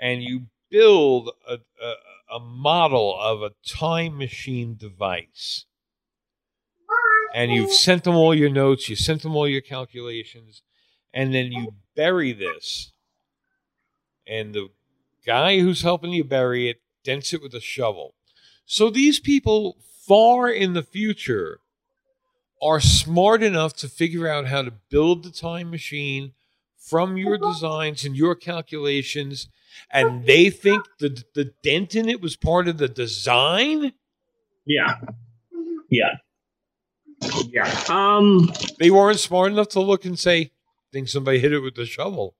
and 0.00 0.22
you 0.22 0.46
build 0.70 1.30
a, 1.46 1.58
a, 1.82 2.36
a 2.36 2.40
model 2.40 3.14
of 3.20 3.42
a 3.42 3.50
time 3.68 4.16
machine 4.16 4.74
device. 4.74 5.66
And 7.34 7.50
you've 7.50 7.72
sent 7.72 8.04
them 8.04 8.14
all 8.14 8.34
your 8.34 8.50
notes, 8.50 8.88
you 8.88 8.96
sent 8.96 9.22
them 9.22 9.34
all 9.34 9.48
your 9.48 9.60
calculations, 9.60 10.62
and 11.14 11.34
then 11.34 11.50
you 11.52 11.74
bury 11.96 12.32
this. 12.32 12.92
And 14.26 14.54
the 14.54 14.68
guy 15.26 15.60
who's 15.60 15.82
helping 15.82 16.12
you 16.12 16.24
bury 16.24 16.68
it 16.68 16.80
dents 17.04 17.32
it 17.32 17.42
with 17.42 17.54
a 17.54 17.60
shovel. 17.60 18.14
So 18.64 18.90
these 18.90 19.18
people 19.18 19.76
far 20.06 20.48
in 20.48 20.72
the 20.74 20.82
future 20.82 21.60
are 22.62 22.80
smart 22.80 23.42
enough 23.42 23.74
to 23.74 23.88
figure 23.88 24.28
out 24.28 24.46
how 24.46 24.62
to 24.62 24.72
build 24.90 25.24
the 25.24 25.30
time 25.30 25.70
machine 25.70 26.32
from 26.76 27.16
your 27.16 27.38
designs 27.38 28.04
and 28.04 28.16
your 28.16 28.34
calculations 28.34 29.48
and 29.90 30.26
they 30.26 30.50
think 30.50 30.84
the 30.98 31.22
the 31.34 31.52
dent 31.62 31.94
in 31.94 32.08
it 32.08 32.20
was 32.20 32.36
part 32.36 32.68
of 32.68 32.78
the 32.78 32.88
design 32.88 33.92
yeah. 34.64 34.94
Yeah. 35.90 36.16
Yeah. 37.48 37.72
Um 37.88 38.52
they 38.78 38.90
weren't 38.90 39.20
smart 39.20 39.52
enough 39.52 39.68
to 39.70 39.80
look 39.80 40.04
and 40.04 40.18
say 40.18 40.40
I 40.40 40.50
think 40.92 41.08
somebody 41.08 41.38
hit 41.38 41.52
it 41.52 41.60
with 41.60 41.74
the 41.74 41.86
shovel 41.86 42.34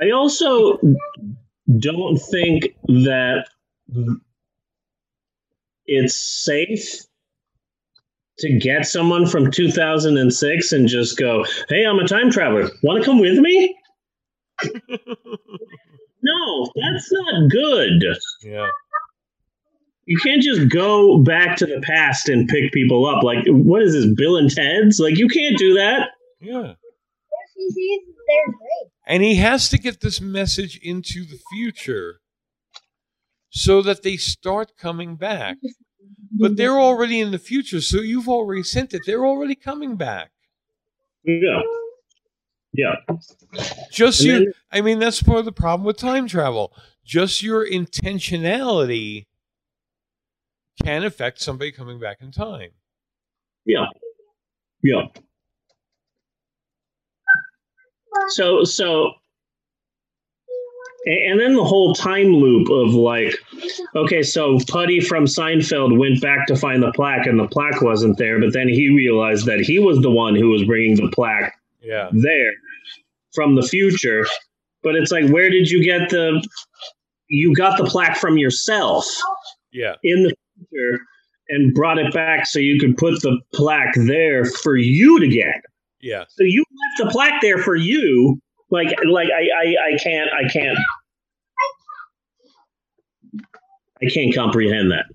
I 0.00 0.10
also 0.10 0.78
don't 1.78 2.18
think 2.18 2.74
that 2.86 3.44
it's 5.86 6.16
safe 6.44 7.04
to 8.38 8.58
get 8.58 8.86
someone 8.86 9.26
from 9.26 9.50
2006 9.50 10.72
and 10.72 10.88
just 10.88 11.18
go, 11.18 11.44
"Hey, 11.68 11.84
I'm 11.84 11.98
a 11.98 12.08
time 12.08 12.30
traveler. 12.30 12.70
Want 12.82 13.02
to 13.02 13.04
come 13.04 13.18
with 13.18 13.38
me?" 13.38 13.76
no, 16.22 16.72
that's 16.74 17.12
not 17.12 17.50
good. 17.50 18.02
yeah 18.42 18.68
You 20.10 20.18
can't 20.24 20.42
just 20.42 20.68
go 20.70 21.18
back 21.22 21.56
to 21.58 21.66
the 21.66 21.80
past 21.82 22.28
and 22.28 22.48
pick 22.48 22.72
people 22.72 23.06
up. 23.06 23.22
Like, 23.22 23.44
what 23.46 23.80
is 23.80 23.92
this, 23.92 24.06
Bill 24.16 24.36
and 24.38 24.50
Ted's? 24.50 24.98
Like, 24.98 25.16
you 25.16 25.28
can't 25.28 25.56
do 25.56 25.74
that. 25.74 26.08
yeah 26.40 26.72
RCCs, 26.74 28.00
they're 28.26 28.46
great. 28.46 28.90
and 29.06 29.22
he 29.22 29.36
has 29.36 29.68
to 29.68 29.78
get 29.78 30.00
this 30.00 30.20
message 30.20 30.78
into 30.82 31.24
the 31.24 31.38
future 31.52 32.20
so 33.50 33.82
that 33.82 34.02
they 34.02 34.16
start 34.16 34.72
coming 34.76 35.14
back 35.16 35.58
but 36.32 36.56
they're 36.56 36.78
already 36.80 37.20
in 37.20 37.30
the 37.30 37.38
future 37.38 37.80
so 37.80 37.98
you've 38.00 38.28
already 38.28 38.62
sent 38.64 38.92
it 38.94 39.02
they're 39.06 39.26
already 39.26 39.54
coming 39.54 39.94
back 39.96 40.30
Yeah. 41.24 41.60
Yeah. 42.72 42.94
just 43.92 44.20
And 44.20 44.26
you 44.28 44.38
then- 44.38 44.52
i 44.72 44.80
mean 44.80 44.98
that's 45.00 45.22
part 45.22 45.38
of 45.40 45.44
the 45.44 45.52
problem 45.52 45.84
with 45.84 45.96
time 45.98 46.26
travel 46.28 46.72
just 47.04 47.42
your 47.42 47.64
intentionality 47.68 49.26
can 50.82 51.04
affect 51.04 51.40
somebody 51.40 51.72
coming 51.72 51.98
back 51.98 52.18
in 52.20 52.30
time 52.30 52.70
Yeah. 53.64 53.86
Yeah. 54.82 55.06
So 58.28 58.64
so 58.64 59.12
and 61.06 61.40
then 61.40 61.54
the 61.54 61.64
whole 61.64 61.94
time 61.94 62.26
loop 62.26 62.68
of 62.70 62.94
like 62.94 63.34
okay 63.96 64.22
so 64.22 64.58
puddy 64.68 65.00
from 65.00 65.24
seinfeld 65.24 65.96
went 65.96 66.20
back 66.20 66.46
to 66.46 66.54
find 66.54 66.82
the 66.82 66.92
plaque 66.92 67.26
and 67.26 67.38
the 67.38 67.48
plaque 67.48 67.80
wasn't 67.80 68.16
there 68.18 68.38
but 68.38 68.52
then 68.52 68.68
he 68.68 68.90
realized 68.90 69.46
that 69.46 69.60
he 69.60 69.78
was 69.78 69.98
the 70.00 70.10
one 70.10 70.34
who 70.34 70.50
was 70.50 70.62
bringing 70.64 70.96
the 70.96 71.10
plaque 71.14 71.54
yeah 71.80 72.10
there 72.12 72.52
from 73.32 73.54
the 73.54 73.62
future 73.62 74.26
but 74.82 74.94
it's 74.94 75.10
like 75.10 75.26
where 75.30 75.48
did 75.48 75.70
you 75.70 75.82
get 75.82 76.10
the 76.10 76.46
you 77.28 77.54
got 77.54 77.78
the 77.78 77.84
plaque 77.84 78.18
from 78.18 78.36
yourself 78.36 79.06
yeah 79.72 79.94
in 80.02 80.22
the 80.24 80.34
and 81.48 81.74
brought 81.74 81.98
it 81.98 82.12
back 82.14 82.46
so 82.46 82.58
you 82.58 82.78
could 82.78 82.96
put 82.96 83.20
the 83.22 83.40
plaque 83.54 83.94
there 83.96 84.44
for 84.44 84.76
you 84.76 85.18
to 85.20 85.28
get. 85.28 85.62
Yeah. 86.00 86.24
So 86.28 86.44
you 86.44 86.64
left 86.98 87.08
the 87.08 87.12
plaque 87.12 87.40
there 87.42 87.58
for 87.58 87.76
you. 87.76 88.40
Like, 88.70 88.94
like 89.10 89.28
I, 89.28 89.48
I, 89.66 89.94
I 89.94 89.98
can't, 89.98 90.30
I 90.32 90.48
can't, 90.48 90.78
I 94.02 94.06
can't 94.12 94.34
comprehend 94.34 94.90
that. 94.92 95.06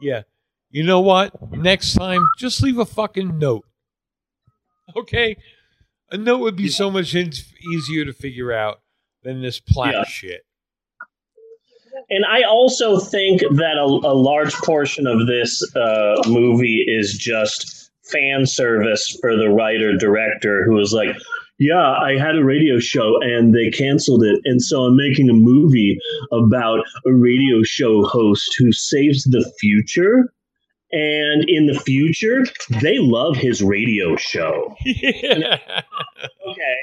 yeah. 0.00 0.22
You 0.70 0.84
know 0.84 1.00
what? 1.00 1.50
Next 1.52 1.94
time 1.94 2.28
just 2.38 2.62
leave 2.62 2.78
a 2.78 2.84
fucking 2.84 3.38
note. 3.38 3.64
Okay? 4.94 5.36
A 6.10 6.18
note 6.18 6.38
would 6.40 6.56
be 6.56 6.68
so 6.68 6.90
much 6.90 7.14
easier 7.14 8.04
to 8.04 8.12
figure 8.12 8.52
out 8.52 8.80
than 9.22 9.40
this 9.40 9.60
plaque 9.60 9.94
Yeah. 9.94 10.04
shit 10.04 10.42
And 12.10 12.24
I 12.24 12.42
also 12.42 12.98
think 12.98 13.40
that 13.40 13.76
a, 13.76 13.84
a 13.84 14.14
large 14.14 14.54
portion 14.54 15.06
of 15.06 15.26
this 15.26 15.62
uh, 15.76 16.22
movie 16.26 16.84
is 16.86 17.16
just 17.18 17.90
fan 18.10 18.46
service 18.46 19.16
for 19.20 19.36
the 19.36 19.50
writer 19.50 19.96
director 19.96 20.64
who 20.64 20.74
was 20.74 20.92
like, 20.94 21.14
Yeah, 21.58 21.92
I 21.92 22.16
had 22.18 22.36
a 22.36 22.44
radio 22.44 22.78
show 22.78 23.20
and 23.20 23.54
they 23.54 23.70
canceled 23.70 24.22
it. 24.22 24.40
And 24.44 24.62
so 24.62 24.84
I'm 24.84 24.96
making 24.96 25.28
a 25.28 25.34
movie 25.34 25.98
about 26.32 26.80
a 27.06 27.12
radio 27.12 27.62
show 27.62 28.04
host 28.04 28.54
who 28.58 28.72
saves 28.72 29.24
the 29.24 29.44
future. 29.60 30.32
And 30.90 31.44
in 31.46 31.66
the 31.66 31.78
future, 31.78 32.46
they 32.80 32.96
love 32.98 33.36
his 33.36 33.62
radio 33.62 34.16
show. 34.16 34.74
Yeah. 34.84 35.58
Okay. 36.50 36.76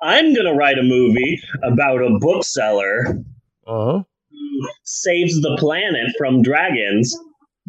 I'm 0.00 0.32
going 0.32 0.46
to 0.46 0.54
write 0.54 0.78
a 0.78 0.82
movie 0.84 1.40
about 1.64 2.00
a 2.00 2.16
bookseller 2.20 3.18
Uh-huh. 3.66 4.02
Saves 4.84 5.40
the 5.40 5.56
planet 5.58 6.06
from 6.16 6.42
dragons 6.42 7.16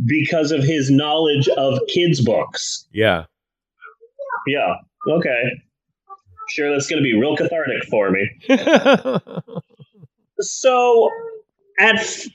because 0.06 0.52
of 0.52 0.64
his 0.64 0.90
knowledge 0.90 1.48
of 1.50 1.80
kids' 1.88 2.22
books. 2.22 2.88
Yeah. 2.94 3.26
Yeah. 4.48 4.76
Okay. 5.08 5.62
Sure, 6.50 6.72
that's 6.72 6.88
going 6.88 7.02
to 7.02 7.04
be 7.04 7.20
real 7.20 7.36
cathartic 7.36 7.84
for 7.90 8.12
me. 8.12 8.28
So, 10.42 11.10
at 11.80 11.96
f- 11.96 12.26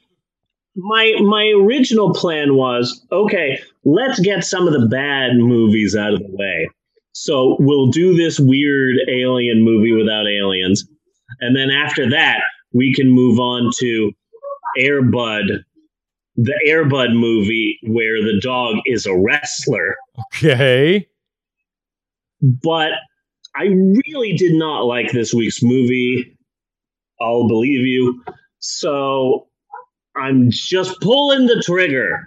my 0.76 1.12
my 1.20 1.52
original 1.56 2.12
plan 2.12 2.54
was 2.54 3.04
okay. 3.10 3.60
Let's 3.84 4.20
get 4.20 4.44
some 4.44 4.66
of 4.66 4.74
the 4.74 4.86
bad 4.88 5.36
movies 5.36 5.96
out 5.96 6.12
of 6.12 6.20
the 6.20 6.28
way. 6.30 6.68
So 7.12 7.56
we'll 7.60 7.90
do 7.90 8.14
this 8.14 8.38
weird 8.40 8.96
alien 9.08 9.62
movie 9.62 9.92
without 9.92 10.26
aliens, 10.26 10.84
and 11.40 11.56
then 11.56 11.70
after 11.70 12.10
that, 12.10 12.42
we 12.72 12.92
can 12.92 13.08
move 13.08 13.38
on 13.38 13.70
to 13.78 14.12
Airbud, 14.78 15.62
the 16.36 16.54
Airbud 16.68 17.14
movie 17.14 17.78
where 17.84 18.22
the 18.22 18.38
dog 18.40 18.76
is 18.86 19.06
a 19.06 19.16
wrestler. 19.16 19.96
okay. 20.36 21.06
but 22.42 22.90
I 23.56 23.64
really 23.66 24.32
did 24.34 24.54
not 24.54 24.80
like 24.80 25.12
this 25.12 25.32
week's 25.32 25.62
movie. 25.62 26.36
I'll 27.20 27.46
believe 27.46 27.86
you. 27.86 28.22
So 28.58 29.46
I'm 30.16 30.48
just 30.50 31.00
pulling 31.00 31.46
the 31.46 31.62
trigger 31.64 32.26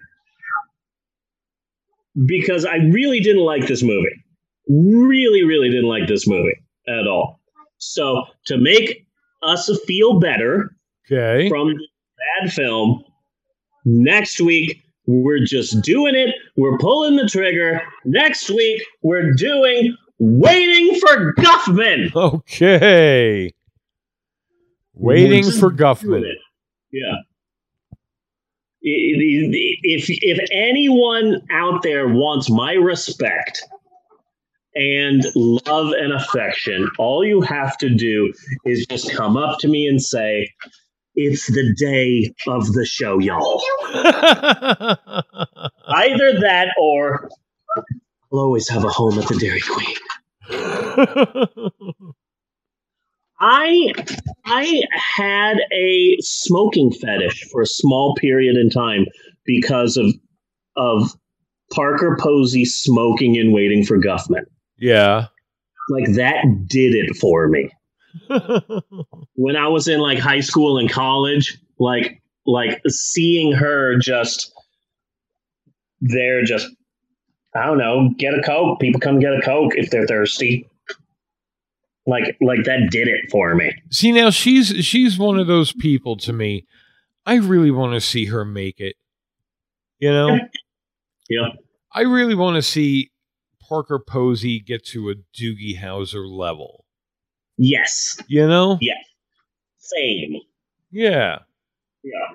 because 2.25 2.65
I 2.65 2.77
really 2.77 3.19
didn't 3.19 3.43
like 3.43 3.67
this 3.67 3.83
movie. 3.83 4.23
Really, 4.69 5.43
really 5.43 5.69
didn't 5.69 5.87
like 5.89 6.07
this 6.07 6.27
movie 6.27 6.55
at 6.87 7.07
all. 7.07 7.39
So 7.77 8.23
to 8.45 8.57
make 8.57 9.05
us 9.43 9.69
feel 9.85 10.19
better 10.19 10.71
Okay. 11.11 11.47
from 11.49 11.73
bad 12.39 12.53
film, 12.53 13.03
next 13.85 14.41
week 14.41 14.83
we're 15.05 15.43
just 15.43 15.81
doing 15.81 16.15
it. 16.15 16.35
We're 16.57 16.77
pulling 16.77 17.15
the 17.15 17.27
trigger. 17.27 17.81
Next 18.05 18.49
week 18.49 18.81
we're 19.01 19.33
doing 19.33 19.95
Waiting 20.19 20.99
for 20.99 21.33
Guffman. 21.35 22.11
Okay. 22.15 23.53
Waiting 24.93 25.43
for 25.51 25.71
Guffman. 25.71 26.33
Yeah. 26.91 27.17
If 28.81 30.05
if 30.09 30.39
anyone 30.51 31.41
out 31.51 31.83
there 31.83 32.07
wants 32.07 32.49
my 32.49 32.73
respect 32.73 33.61
and 34.73 35.23
love 35.35 35.91
and 35.91 36.13
affection, 36.13 36.89
all 36.97 37.23
you 37.23 37.41
have 37.41 37.77
to 37.79 37.89
do 37.89 38.33
is 38.65 38.87
just 38.87 39.13
come 39.13 39.37
up 39.37 39.59
to 39.59 39.67
me 39.67 39.85
and 39.87 40.01
say, 40.01 40.51
"It's 41.17 41.47
the 41.47 41.73
day 41.77 42.33
of 42.47 42.71
the 42.73 42.85
show, 42.85 43.19
y'all." 43.19 43.61
Either 45.89 46.39
that 46.39 46.69
or 46.79 47.29
I'll 48.31 48.39
always 48.39 48.69
have 48.69 48.85
a 48.85 48.89
home 48.89 49.19
at 49.19 49.27
the 49.27 49.35
Dairy 49.35 49.61
Queen. 49.61 49.95
I 53.39 53.93
I 54.45 54.81
had 55.15 55.57
a 55.71 56.17
smoking 56.21 56.91
fetish 56.91 57.45
for 57.51 57.61
a 57.61 57.67
small 57.67 58.15
period 58.15 58.55
in 58.55 58.69
time 58.69 59.05
because 59.45 59.97
of 59.97 60.13
of 60.75 61.11
Parker 61.73 62.17
Posey 62.19 62.65
smoking 62.65 63.37
and 63.37 63.53
waiting 63.53 63.83
for 63.83 63.97
Guffman. 63.97 64.45
yeah. 64.77 65.27
Like 65.89 66.13
that 66.15 66.43
did 66.67 66.95
it 66.95 67.15
for 67.15 67.47
me. 67.47 67.69
When 69.35 69.55
I 69.55 69.67
was 69.67 69.87
in 69.87 69.99
like 69.99 70.19
high 70.19 70.39
school 70.39 70.77
and 70.77 70.89
college, 70.89 71.57
like 71.79 72.21
like 72.45 72.81
seeing 72.87 73.51
her 73.53 73.97
just 73.97 74.51
there 76.01 76.43
just 76.43 76.67
I 77.55 77.65
don't 77.65 77.77
know, 77.77 78.09
get 78.17 78.33
a 78.33 78.41
Coke. 78.41 78.79
People 78.79 78.99
come 78.99 79.19
get 79.19 79.33
a 79.33 79.41
Coke 79.41 79.73
if 79.75 79.89
they're 79.89 80.07
thirsty. 80.07 80.69
Like 82.05 82.37
like 82.41 82.63
that 82.65 82.89
did 82.89 83.07
it 83.07 83.29
for 83.31 83.53
me. 83.55 83.73
See 83.91 84.11
now 84.11 84.29
she's 84.29 84.67
she's 84.85 85.17
one 85.17 85.39
of 85.39 85.47
those 85.47 85.73
people 85.73 86.17
to 86.17 86.33
me. 86.33 86.65
I 87.25 87.35
really 87.35 87.71
want 87.71 87.93
to 87.93 88.01
see 88.01 88.25
her 88.25 88.45
make 88.45 88.79
it. 88.79 88.95
You 89.99 90.11
know? 90.11 90.39
Yeah. 91.29 91.49
I 91.93 92.01
really 92.01 92.35
want 92.35 92.55
to 92.55 92.61
see 92.61 93.11
Parker 93.67 93.99
Posey 93.99 94.59
get 94.59 94.85
to 94.87 95.09
a 95.09 95.15
Doogie 95.37 95.79
Howser 95.79 96.29
level. 96.29 96.85
Yes. 97.57 98.21
You 98.27 98.47
know? 98.47 98.77
Yeah. 98.81 98.93
Same. 99.77 100.37
Yeah. 100.91 101.39
Yeah. 102.03 102.33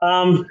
Um. 0.00 0.46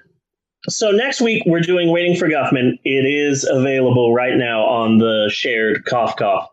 So 0.70 0.92
next 0.92 1.22
week 1.22 1.44
we're 1.46 1.62
doing 1.62 1.90
Waiting 1.92 2.16
for 2.16 2.28
Guffman. 2.28 2.80
It 2.84 3.06
is 3.06 3.44
available 3.44 4.14
right 4.14 4.38
now 4.38 4.62
on 4.64 5.00
the 5.00 5.30
shared 5.34 5.86
cough 5.86 6.16
cough. 6.18 6.50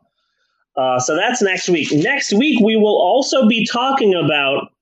Uh, 0.77 0.99
so 0.99 1.17
that's 1.17 1.43
next 1.43 1.69
week. 1.69 1.93
Next 1.93 2.33
week 2.33 2.61
we 2.61 2.77
will 2.77 2.97
also 2.97 3.47
be 3.47 3.67
talking 3.67 4.15
about 4.15 4.73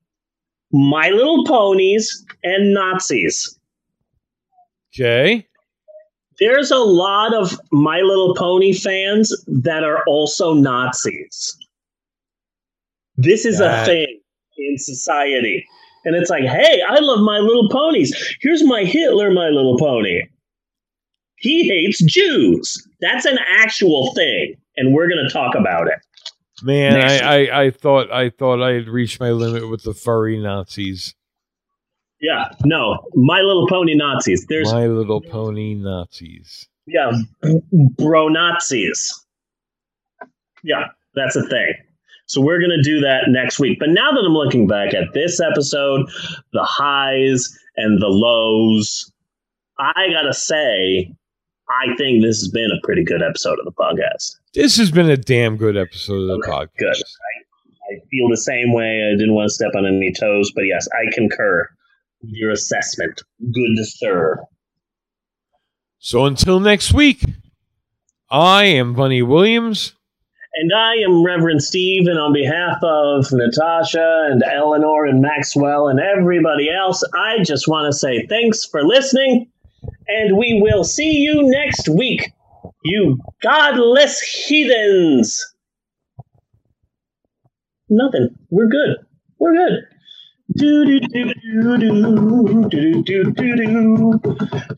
My 0.70 1.08
Little 1.08 1.44
Ponies 1.44 2.24
and 2.44 2.72
Nazis. 2.72 3.58
Okay. 4.94 5.46
There's 6.38 6.70
a 6.70 6.78
lot 6.78 7.34
of 7.34 7.58
My 7.72 8.00
Little 8.00 8.34
Pony 8.34 8.74
fans 8.74 9.34
that 9.46 9.84
are 9.84 10.04
also 10.06 10.52
Nazis. 10.54 11.56
This 13.16 13.44
is 13.44 13.60
a 13.60 13.84
thing 13.84 14.20
in 14.58 14.78
society. 14.78 15.64
And 16.04 16.14
it's 16.14 16.30
like, 16.30 16.44
hey, 16.44 16.82
I 16.88 16.98
love 17.00 17.20
My 17.20 17.38
Little 17.38 17.68
Ponies. 17.68 18.14
Here's 18.40 18.64
my 18.64 18.84
Hitler, 18.84 19.30
My 19.30 19.48
Little 19.48 19.76
Pony. 19.78 20.22
He 21.36 21.68
hates 21.68 22.02
Jews. 22.04 22.86
That's 23.00 23.24
an 23.24 23.38
actual 23.48 24.14
thing. 24.14 24.54
And 24.76 24.94
we're 24.94 25.08
going 25.08 25.24
to 25.26 25.32
talk 25.32 25.54
about 25.54 25.88
it. 25.88 25.98
Man, 26.62 26.96
I, 26.96 27.18
I, 27.18 27.62
I 27.64 27.70
thought 27.70 28.10
I 28.10 28.30
thought 28.30 28.62
I 28.62 28.72
had 28.72 28.88
reached 28.88 29.20
my 29.20 29.30
limit 29.30 29.68
with 29.68 29.82
the 29.82 29.92
furry 29.92 30.38
Nazis. 30.38 31.14
Yeah, 32.18 32.48
no, 32.64 33.04
My 33.14 33.40
Little 33.40 33.66
Pony 33.68 33.94
Nazis. 33.94 34.46
There's, 34.48 34.72
My 34.72 34.86
little 34.86 35.20
pony 35.20 35.74
Nazis. 35.74 36.66
yeah, 36.86 37.12
bro 37.98 38.28
Nazis. 38.28 39.12
Yeah, 40.62 40.86
that's 41.14 41.36
a 41.36 41.42
thing. 41.42 41.74
So 42.26 42.40
we're 42.40 42.58
going 42.58 42.76
to 42.76 42.82
do 42.82 43.00
that 43.00 43.24
next 43.28 43.58
week. 43.60 43.78
But 43.78 43.90
now 43.90 44.10
that 44.10 44.22
I'm 44.26 44.32
looking 44.34 44.66
back 44.66 44.94
at 44.94 45.14
this 45.14 45.40
episode, 45.40 46.08
the 46.52 46.64
highs 46.64 47.48
and 47.76 48.00
the 48.02 48.08
lows, 48.08 49.12
I 49.78 50.08
got 50.12 50.22
to 50.26 50.34
say, 50.34 51.12
I 51.68 51.94
think 51.96 52.22
this 52.22 52.40
has 52.40 52.48
been 52.48 52.70
a 52.70 52.84
pretty 52.84 53.04
good 53.04 53.22
episode 53.22 53.58
of 53.58 53.64
the 53.64 53.72
podcast. 53.72 54.36
This 54.54 54.76
has 54.76 54.90
been 54.90 55.08
a 55.08 55.16
damn 55.16 55.56
good 55.56 55.76
episode 55.76 56.22
of 56.22 56.26
the 56.28 56.34
Okay, 56.34 56.50
podcast. 56.50 56.68
good. 56.78 56.94
I 57.88 57.94
feel 58.10 58.28
the 58.28 58.36
same 58.36 58.72
way. 58.72 59.08
I 59.12 59.16
didn't 59.16 59.34
want 59.34 59.48
to 59.48 59.54
step 59.54 59.70
on 59.76 59.86
any 59.86 60.12
toes, 60.12 60.50
but 60.54 60.62
yes, 60.62 60.88
I 60.92 61.12
concur 61.14 61.68
with 62.22 62.30
your 62.32 62.50
assessment. 62.50 63.22
Good 63.52 63.76
sir. 63.84 64.42
So 65.98 66.24
until 66.26 66.58
next 66.60 66.92
week, 66.92 67.24
I 68.30 68.64
am 68.64 68.94
Bunny 68.94 69.22
Williams. 69.22 69.92
And 70.58 70.72
I 70.72 70.94
am 71.04 71.22
Reverend 71.22 71.62
Steve, 71.62 72.06
and 72.06 72.18
on 72.18 72.32
behalf 72.32 72.78
of 72.82 73.30
Natasha 73.30 74.28
and 74.30 74.42
Eleanor 74.42 75.04
and 75.04 75.20
Maxwell 75.20 75.88
and 75.88 76.00
everybody 76.00 76.70
else, 76.70 77.04
I 77.14 77.42
just 77.42 77.68
want 77.68 77.92
to 77.92 77.98
say 77.98 78.26
thanks 78.26 78.64
for 78.64 78.82
listening, 78.82 79.50
and 80.08 80.38
we 80.38 80.62
will 80.62 80.82
see 80.82 81.12
you 81.12 81.42
next 81.42 81.90
week, 81.90 82.32
you 82.84 83.20
godless 83.42 84.18
heathens. 84.22 85.44
Nothing. 87.90 88.34
We're 88.48 88.68
good. 88.68 88.96
We're 89.38 89.54
good. 89.54 89.86
Do 90.56 90.86
do 90.86 91.00
do 91.00 91.34
do 91.34 91.78
do 91.78 91.78
do 91.78 92.70
do 92.70 93.02
do 93.02 93.02
do 93.02 93.32
do 93.32 93.32
do 93.34 94.18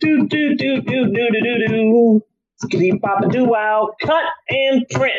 do 0.00 0.26
do 0.26 0.26
do 0.26 0.80
do 0.82 1.06
do 1.06 1.30
do 1.30 1.68
do. 1.68 1.68
do 1.68 2.22
Skitty 2.64 3.00
pop 3.00 3.22
a 3.22 3.28
doo 3.28 3.44
wow. 3.44 3.94
Cut 4.02 4.24
and 4.48 4.84
print. 4.90 5.14